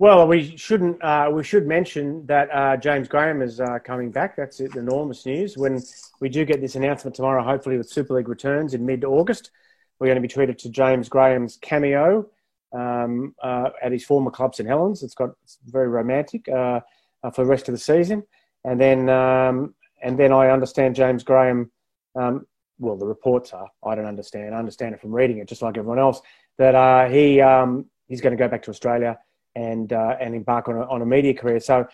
Well, 0.00 0.26
we 0.26 0.56
shouldn't. 0.56 1.04
Uh, 1.04 1.28
we 1.30 1.44
should 1.44 1.66
mention 1.66 2.24
that 2.24 2.48
uh, 2.50 2.78
James 2.78 3.06
Graham 3.06 3.42
is 3.42 3.60
uh, 3.60 3.78
coming 3.84 4.10
back. 4.10 4.34
That's 4.34 4.58
enormous 4.60 5.26
news. 5.26 5.58
When 5.58 5.82
we 6.20 6.30
do 6.30 6.46
get 6.46 6.62
this 6.62 6.74
announcement 6.74 7.14
tomorrow, 7.14 7.44
hopefully 7.44 7.76
with 7.76 7.90
Super 7.90 8.14
League 8.14 8.30
returns 8.30 8.72
in 8.72 8.86
mid-August, 8.86 9.50
we're 9.98 10.06
going 10.06 10.16
to 10.16 10.22
be 10.22 10.26
treated 10.26 10.58
to 10.60 10.70
James 10.70 11.10
Graham's 11.10 11.58
cameo 11.60 12.26
um, 12.72 13.34
uh, 13.42 13.68
at 13.82 13.92
his 13.92 14.02
former 14.02 14.30
club 14.30 14.54
St 14.54 14.66
Helens. 14.66 15.02
It's 15.02 15.12
got 15.12 15.32
it's 15.44 15.58
very 15.66 15.88
romantic 15.88 16.48
uh, 16.48 16.80
uh, 17.22 17.30
for 17.30 17.44
the 17.44 17.50
rest 17.50 17.68
of 17.68 17.74
the 17.74 17.78
season, 17.78 18.22
and 18.64 18.80
then 18.80 19.10
um, 19.10 19.74
and 20.02 20.18
then 20.18 20.32
I 20.32 20.48
understand 20.48 20.96
James 20.96 21.24
Graham. 21.24 21.70
Um, 22.18 22.46
well, 22.78 22.96
the 22.96 23.04
reports 23.04 23.52
are. 23.52 23.68
I 23.84 23.96
don't 23.96 24.06
understand. 24.06 24.54
I 24.54 24.58
understand 24.60 24.94
it 24.94 25.02
from 25.02 25.12
reading 25.12 25.40
it, 25.40 25.46
just 25.46 25.60
like 25.60 25.76
everyone 25.76 25.98
else. 25.98 26.22
That 26.56 27.10
he 27.10 27.42
um, 27.42 27.84
he's 28.08 28.22
going 28.22 28.34
to 28.34 28.42
go 28.42 28.48
back 28.48 28.62
to 28.62 28.70
Australia 28.70 29.18
and 29.54 29.92
uh, 29.92 30.16
and 30.20 30.34
embark 30.34 30.68
on 30.68 30.76
a, 30.76 30.82
on 30.82 31.02
a 31.02 31.06
media 31.06 31.34
career. 31.34 31.60
So, 31.60 31.86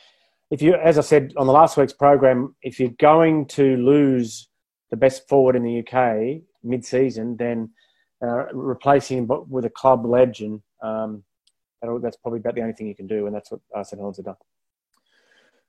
if 0.51 0.63
you, 0.63 0.75
as 0.75 0.99
I 0.99 1.03
said 1.03 1.33
on 1.37 1.47
the 1.47 1.53
last 1.53 1.77
week's 1.77 1.93
program, 1.93 2.55
if 2.63 2.79
you're 2.79 2.91
going 2.99 3.47
to 3.49 3.77
lose 3.77 4.49
the 4.91 4.97
best 4.97 5.29
forward 5.29 5.57
in 5.57 5.63
the 5.63 5.81
UK 5.81 6.43
mid-season, 6.63 7.37
then 7.37 7.71
uh, 8.23 8.47
replacing 8.53 9.19
him 9.19 9.31
with 9.49 9.65
a 9.65 9.71
club 9.71 10.07
legend, 10.07 10.63
um, 10.83 11.23
that's 12.03 12.17
probably 12.17 12.41
about 12.41 12.55
the 12.55 12.61
only 12.61 12.73
thing 12.73 12.87
you 12.87 12.95
can 12.95 13.07
do, 13.07 13.27
and 13.27 13.35
that's 13.35 13.51
what 13.51 13.61
St 13.87 13.99
Helens 13.99 14.17
have 14.17 14.27
done. 14.27 14.37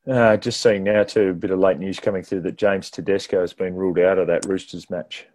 Uh, 0.08 0.38
just 0.38 0.62
seeing 0.62 0.84
now 0.84 1.04
too, 1.04 1.30
a 1.30 1.34
bit 1.34 1.52
of 1.52 1.60
late 1.60 1.80
news 1.80 2.00
coming 2.00 2.24
through 2.24 2.40
that 2.40 2.56
James 2.56 2.90
Tedesco 2.90 3.42
has 3.42 3.52
been 3.52 3.76
ruled 3.76 4.00
out 4.00 4.18
of 4.18 4.28
that 4.28 4.46
Roosters 4.46 4.90
match 4.90 5.28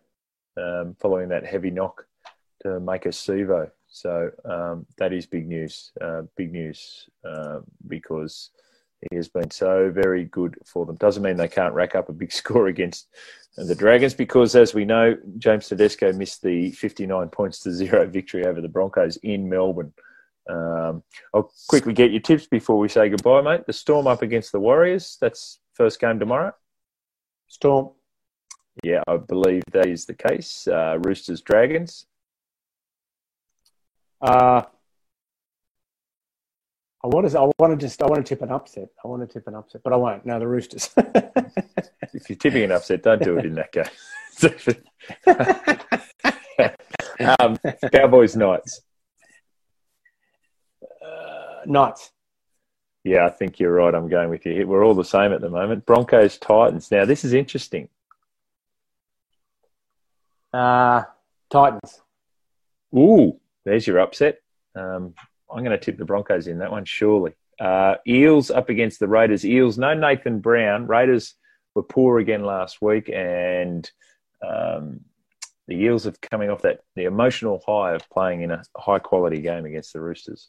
um, 0.57 0.97
following 0.99 1.29
that 1.29 1.45
heavy 1.45 1.71
knock 1.71 2.07
to 2.63 2.69
Maika 2.69 3.09
Sivo. 3.09 3.71
So 3.93 4.31
um, 4.47 4.87
that 4.97 5.13
is 5.13 5.27
big 5.27 5.47
news. 5.47 5.93
Uh, 6.01 6.23
big 6.35 6.51
news 6.51 7.09
uh, 7.25 7.61
because 7.87 8.51
he 9.11 9.17
has 9.17 9.29
been 9.29 9.51
so 9.51 9.91
very 9.91 10.25
good 10.25 10.57
for 10.65 10.87
them. 10.87 10.97
Doesn't 10.97 11.23
mean 11.23 11.37
they 11.37 11.47
can't 11.47 11.75
rack 11.75 11.95
up 11.95 12.09
a 12.09 12.13
big 12.13 12.33
score 12.41 12.69
against 12.69 13.09
the 13.57 13.75
Dragons 13.75 14.15
because, 14.15 14.57
as 14.57 14.73
we 14.73 14.87
know, 14.87 15.17
James 15.37 15.69
Tedesco 15.69 16.13
missed 16.15 16.43
the 16.43 16.71
59 16.73 17.29
points 17.29 17.61
to 17.61 17.71
zero 17.71 18.07
victory 18.11 18.47
over 18.47 18.63
the 18.63 18.69
Broncos 18.69 19.19
in 19.19 19.49
Melbourne. 19.49 19.93
Um, 20.49 21.03
I'll 21.35 21.53
quickly 21.69 21.93
get 21.93 22.11
your 22.11 22.21
tips 22.21 22.47
before 22.47 22.79
we 22.79 22.89
say 22.89 23.11
goodbye, 23.11 23.43
mate. 23.43 23.67
The 23.67 23.75
Storm 23.75 24.07
up 24.07 24.23
against 24.23 24.53
the 24.53 24.59
Warriors. 24.59 25.19
That's 25.21 25.61
first 25.75 26.01
game 26.01 26.19
tomorrow. 26.19 26.55
Storm. 27.47 27.91
Yeah, 28.83 29.03
I 29.07 29.19
believe 29.19 29.63
that 29.73 29.87
is 29.87 30.07
the 30.07 30.15
case. 30.15 30.67
Uh, 30.67 30.99
Roosters, 31.03 31.43
Dragons. 31.43 32.07
Uh, 34.23 34.63
I 37.05 37.09
want 37.09 37.29
to. 37.29 37.39
I 37.39 37.51
want 37.59 37.79
to 37.79 37.87
just. 37.87 38.03
I 38.03 38.07
want 38.07 38.25
to 38.25 38.29
tip 38.29 38.41
an 38.43 38.53
upset. 38.53 38.89
I 39.05 39.09
want 39.09 39.29
to 39.29 39.33
tip 39.33 39.49
an 39.49 39.57
upset, 39.57 39.83
but 39.83 39.93
I 39.93 39.97
won't. 39.97 40.25
No, 40.25 40.39
the 40.39 40.47
Roosters. 40.47 40.91
if 40.97 42.31
you're 42.31 42.37
tipping 42.37 42.63
an 42.63 42.73
upset, 42.73 43.03
don't 43.03 43.21
do 43.21 43.37
it 43.37 43.45
in 43.45 43.57
that 43.57 43.73
game. 43.73 43.85
um, 47.41 47.59
Cowboys, 47.93 48.37
Knights. 48.37 48.83
Uh, 51.05 51.63
Knights. 51.67 52.13
Yeah, 53.03 53.27
I 53.27 53.31
think 53.31 53.59
you're 53.59 53.73
right. 53.73 53.93
I'm 53.93 54.09
going 54.09 54.31
with 54.31 54.47
you. 54.47 54.65
We're 54.65 54.85
all 54.85 54.95
the 54.95 55.05
same 55.05 55.33
at 55.33 55.41
the 55.41 55.51
moment. 55.51 55.85
Broncos, 55.85 56.39
Titans. 56.39 56.93
Now, 56.93 57.05
this 57.05 57.25
is 57.25 57.33
interesting. 57.33 57.89
Uh, 60.53 61.03
Titans. 61.51 62.01
Ooh, 62.95 63.41
there's 63.65 63.87
your 63.87 64.01
upset. 64.01 64.39
Um, 64.75 65.15
I'm 65.51 65.65
going 65.65 65.71
to 65.71 65.79
tip 65.79 65.99
the 65.99 66.05
Broncos 66.05 66.47
in 66.47 66.59
that 66.59 66.71
one, 66.71 66.85
surely. 66.85 67.33
Uh, 67.61 67.97
Eels 68.07 68.51
up 68.51 68.69
against 68.69 68.99
the 69.01 69.09
Raiders. 69.09 69.45
Eels, 69.45 69.79
no 69.79 69.95
Nathan 69.95 70.41
Brown. 70.41 70.87
Raiders 70.87 71.35
were 71.75 71.83
poor 71.83 72.19
again 72.19 72.45
last 72.45 72.81
week, 72.81 73.11
and 73.13 73.91
um, 74.47 75.01
the 75.69 75.75
Eels 75.77 76.05
have 76.05 76.21
coming 76.21 76.51
off 76.51 76.63
that 76.63 76.81
the 76.97 77.05
emotional 77.05 77.63
high 77.67 77.93
of 77.93 78.09
playing 78.11 78.43
in 78.43 78.51
a 78.51 78.63
high 78.77 78.99
quality 78.99 79.41
game 79.41 79.65
against 79.65 79.93
the 79.93 80.01
Roosters. 80.01 80.49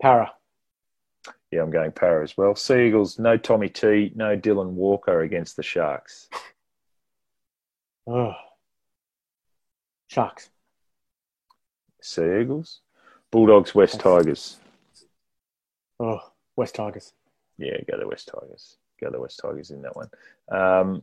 Parra. 0.00 0.32
Yeah, 1.50 1.62
I'm 1.62 1.70
going 1.70 1.92
Parra 1.92 2.22
as 2.22 2.36
well. 2.36 2.54
Seagulls, 2.54 3.18
no 3.18 3.36
Tommy 3.36 3.68
T, 3.68 4.12
no 4.14 4.36
Dylan 4.36 4.70
Walker 4.70 5.20
against 5.20 5.56
the 5.56 5.62
Sharks. 5.62 6.28
Oh. 8.06 8.34
Sharks. 10.08 10.50
Seagulls. 12.00 12.80
Bulldogs, 13.30 13.74
West 13.74 14.00
Tigers. 14.00 14.58
Oh, 16.00 16.20
West 16.56 16.74
Tigers. 16.74 17.12
Yeah, 17.58 17.76
go 17.90 17.98
the 17.98 18.06
West 18.06 18.30
Tigers. 18.32 18.76
Go 19.00 19.10
the 19.10 19.20
West 19.20 19.40
Tigers 19.42 19.70
in 19.70 19.82
that 19.82 19.96
one. 19.96 20.08
Um, 20.50 21.02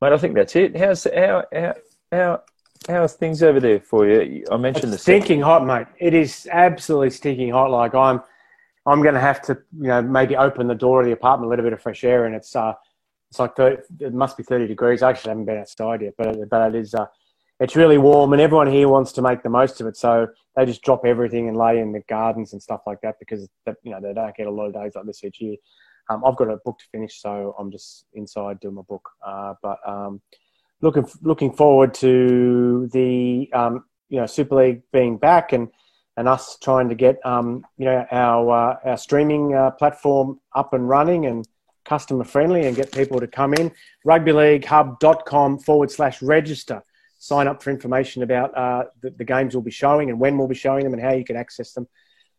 mate, 0.00 0.12
I 0.12 0.18
think 0.18 0.34
that's 0.34 0.56
it. 0.56 0.76
How's 0.76 1.04
how 1.04 1.44
how 1.52 1.74
how 2.10 2.42
how's 2.88 3.14
things 3.14 3.42
over 3.42 3.60
there 3.60 3.80
for 3.80 4.06
you? 4.06 4.44
I 4.50 4.56
mentioned 4.56 4.92
it's 4.92 5.04
the 5.04 5.12
stinking 5.12 5.42
hot, 5.42 5.66
mate. 5.66 5.86
It 5.98 6.14
is 6.14 6.48
absolutely 6.50 7.10
stinking 7.10 7.50
hot. 7.50 7.70
Like 7.70 7.94
I'm, 7.94 8.22
I'm 8.86 9.02
going 9.02 9.14
to 9.14 9.20
have 9.20 9.42
to, 9.42 9.58
you 9.76 9.88
know, 9.88 10.02
maybe 10.02 10.36
open 10.36 10.66
the 10.66 10.74
door 10.74 11.00
of 11.00 11.06
the 11.06 11.12
apartment, 11.12 11.48
a 11.48 11.50
little 11.50 11.64
bit 11.64 11.72
of 11.72 11.82
fresh 11.82 12.04
air, 12.04 12.26
and 12.26 12.34
it's 12.34 12.54
uh, 12.54 12.72
it's 13.30 13.38
like 13.40 13.56
30, 13.56 13.82
it 14.00 14.14
must 14.14 14.36
be 14.36 14.44
thirty 14.44 14.66
degrees. 14.66 15.02
I 15.02 15.10
actually 15.10 15.30
haven't 15.30 15.46
been 15.46 15.58
outside 15.58 16.02
yet, 16.02 16.14
but 16.16 16.48
but 16.48 16.74
it 16.74 16.78
is 16.78 16.94
uh, 16.94 17.06
it's 17.58 17.76
really 17.76 17.98
warm, 17.98 18.32
and 18.32 18.42
everyone 18.42 18.66
here 18.66 18.88
wants 18.88 19.12
to 19.12 19.22
make 19.22 19.42
the 19.42 19.48
most 19.48 19.80
of 19.80 19.86
it. 19.86 19.96
So 19.96 20.28
they 20.54 20.66
just 20.66 20.82
drop 20.82 21.06
everything 21.06 21.48
and 21.48 21.56
lay 21.56 21.78
in 21.78 21.92
the 21.92 22.02
gardens 22.08 22.52
and 22.52 22.62
stuff 22.62 22.82
like 22.86 23.00
that 23.02 23.16
because 23.18 23.48
you 23.82 23.92
know 23.92 24.00
they 24.00 24.12
don't 24.12 24.36
get 24.36 24.46
a 24.46 24.50
lot 24.50 24.66
of 24.66 24.74
days 24.74 24.92
like 24.94 25.06
this 25.06 25.24
each 25.24 25.40
year. 25.40 25.56
Um, 26.10 26.24
I've 26.24 26.36
got 26.36 26.50
a 26.50 26.58
book 26.64 26.78
to 26.78 26.84
finish, 26.92 27.20
so 27.20 27.54
I'm 27.58 27.70
just 27.70 28.04
inside 28.12 28.60
doing 28.60 28.74
my 28.74 28.82
book. 28.82 29.08
Uh, 29.24 29.54
but 29.62 29.78
um, 29.86 30.20
looking 30.82 31.08
looking 31.22 31.52
forward 31.52 31.94
to 31.94 32.88
the 32.92 33.50
um, 33.54 33.84
you 34.10 34.20
know 34.20 34.26
Super 34.26 34.56
League 34.56 34.82
being 34.92 35.16
back 35.16 35.52
and 35.52 35.68
and 36.18 36.28
us 36.28 36.58
trying 36.58 36.90
to 36.90 36.94
get 36.94 37.24
um, 37.24 37.64
you 37.78 37.86
know 37.86 38.04
our 38.12 38.50
uh, 38.50 38.76
our 38.84 38.98
streaming 38.98 39.54
uh, 39.54 39.70
platform 39.70 40.40
up 40.54 40.74
and 40.74 40.88
running 40.88 41.24
and 41.24 41.48
customer 41.86 42.24
friendly 42.24 42.66
and 42.66 42.76
get 42.76 42.92
people 42.92 43.18
to 43.18 43.26
come 43.26 43.54
in. 43.54 43.72
Rugbyleaguehub.com 44.06 45.60
forward 45.60 45.90
slash 45.90 46.20
register 46.20 46.82
sign 47.26 47.48
up 47.48 47.62
for 47.62 47.70
information 47.70 48.22
about 48.22 48.56
uh, 48.56 48.84
the, 49.02 49.10
the, 49.10 49.24
games 49.24 49.54
we'll 49.54 49.62
be 49.62 49.70
showing 49.70 50.10
and 50.10 50.18
when 50.18 50.38
we'll 50.38 50.48
be 50.48 50.54
showing 50.54 50.84
them 50.84 50.92
and 50.92 51.02
how 51.02 51.12
you 51.12 51.24
can 51.24 51.36
access 51.36 51.72
them 51.72 51.86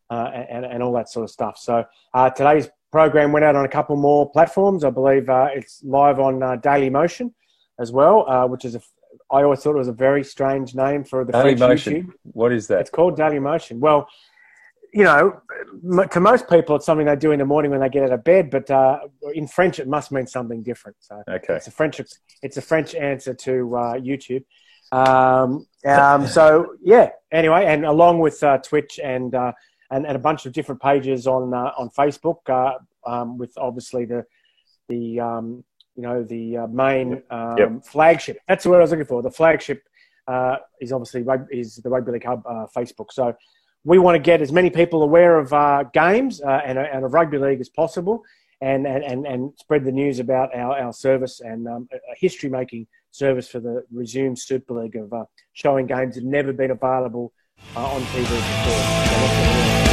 uh, 0.09 0.31
and, 0.49 0.65
and 0.65 0.81
all 0.83 0.93
that 0.93 1.09
sort 1.09 1.23
of 1.23 1.29
stuff. 1.29 1.57
So 1.57 1.85
uh, 2.13 2.29
today's 2.29 2.69
program 2.91 3.31
went 3.31 3.45
out 3.45 3.55
on 3.55 3.65
a 3.65 3.69
couple 3.69 3.95
more 3.95 4.29
platforms. 4.29 4.83
I 4.83 4.89
believe 4.89 5.29
uh, 5.29 5.49
it's 5.53 5.83
live 5.83 6.19
on 6.19 6.41
uh, 6.41 6.55
Daily 6.57 6.89
Motion 6.89 7.33
as 7.79 7.91
well, 7.91 8.29
uh, 8.29 8.47
which 8.47 8.65
is 8.65 8.75
a 8.75 8.81
I 9.29 9.43
always 9.43 9.59
thought 9.59 9.75
it 9.75 9.79
was 9.79 9.87
a 9.89 9.93
very 9.93 10.23
strange 10.23 10.73
name 10.73 11.03
for 11.03 11.25
the 11.25 11.33
Daily 11.33 11.55
French 11.55 11.59
Motion. 11.59 11.93
YouTube. 11.93 12.13
What 12.23 12.53
is 12.53 12.67
that? 12.67 12.79
It's 12.81 12.89
called 12.89 13.17
Daily 13.17 13.39
Motion. 13.39 13.79
Well, 13.79 14.07
you 14.93 15.03
know, 15.03 15.41
to 16.11 16.19
most 16.19 16.49
people, 16.49 16.77
it's 16.77 16.85
something 16.85 17.05
they 17.05 17.15
do 17.15 17.31
in 17.31 17.39
the 17.39 17.45
morning 17.45 17.71
when 17.71 17.81
they 17.81 17.89
get 17.89 18.03
out 18.03 18.13
of 18.13 18.23
bed. 18.23 18.49
But 18.49 18.71
uh, 18.71 18.99
in 19.33 19.47
French, 19.47 19.79
it 19.79 19.87
must 19.87 20.11
mean 20.11 20.27
something 20.27 20.63
different. 20.63 20.97
So 21.01 21.21
okay. 21.29 21.55
it's 21.55 21.67
a 21.67 21.71
French. 21.71 21.99
It's 22.41 22.57
a 22.57 22.61
French 22.61 22.95
answer 22.95 23.33
to 23.33 23.75
uh, 23.75 23.93
YouTube. 23.95 24.45
Um, 24.91 25.67
um, 25.85 26.27
so 26.27 26.75
yeah. 26.81 27.09
Anyway, 27.31 27.65
and 27.65 27.85
along 27.85 28.19
with 28.19 28.41
uh, 28.43 28.57
Twitch 28.59 28.99
and, 29.03 29.33
uh, 29.35 29.51
and 29.91 30.05
and 30.05 30.15
a 30.15 30.19
bunch 30.19 30.45
of 30.45 30.53
different 30.53 30.81
pages 30.81 31.27
on 31.27 31.53
uh, 31.53 31.71
on 31.77 31.89
Facebook, 31.89 32.37
uh, 32.49 32.77
um, 33.09 33.37
with 33.37 33.53
obviously 33.57 34.05
the 34.05 34.25
the 34.87 35.19
um, 35.19 35.63
you 35.95 36.03
know 36.03 36.23
the 36.23 36.57
uh, 36.57 36.67
main 36.67 37.21
um, 37.29 37.57
Yep. 37.57 37.85
flagship. 37.85 38.39
That's 38.47 38.63
the 38.63 38.69
word 38.69 38.77
I 38.77 38.81
was 38.81 38.91
looking 38.91 39.05
for. 39.05 39.21
The 39.21 39.31
flagship 39.31 39.83
uh, 40.27 40.57
is 40.81 40.91
obviously 40.91 41.25
is 41.51 41.77
the 41.77 41.89
Rugby 41.89 42.13
League 42.13 42.25
Hub 42.25 42.43
Facebook. 42.75 43.11
So 43.11 43.35
we 43.83 43.99
want 43.99 44.15
to 44.15 44.19
get 44.19 44.41
as 44.41 44.51
many 44.51 44.69
people 44.69 45.03
aware 45.03 45.37
of 45.37 45.91
games 45.93 46.41
and, 46.41 46.77
and 46.77 47.05
of 47.05 47.13
rugby 47.13 47.37
league 47.37 47.61
as 47.61 47.69
possible. 47.69 48.23
And, 48.59 48.87
and, 48.87 49.27
and 49.27 49.53
spread 49.59 49.85
the 49.85 49.91
news 49.91 50.17
about 50.17 50.55
our, 50.55 50.79
our 50.79 50.91
service 50.91 51.41
and 51.41 51.67
um, 51.67 51.87
a 51.93 52.15
history 52.17 52.49
making 52.49 52.87
service 53.11 53.47
for 53.47 53.59
the 53.59 53.83
resumed 53.91 54.39
Super 54.39 54.81
League 54.81 54.95
of 54.95 55.13
uh, 55.13 55.25
showing 55.53 55.85
games 55.85 56.15
that 56.15 56.21
have 56.23 56.31
never 56.31 56.53
been 56.53 56.71
available 56.71 57.33
uh, 57.75 57.85
on 57.85 58.01
TV 58.01 58.23
before. 58.23 59.86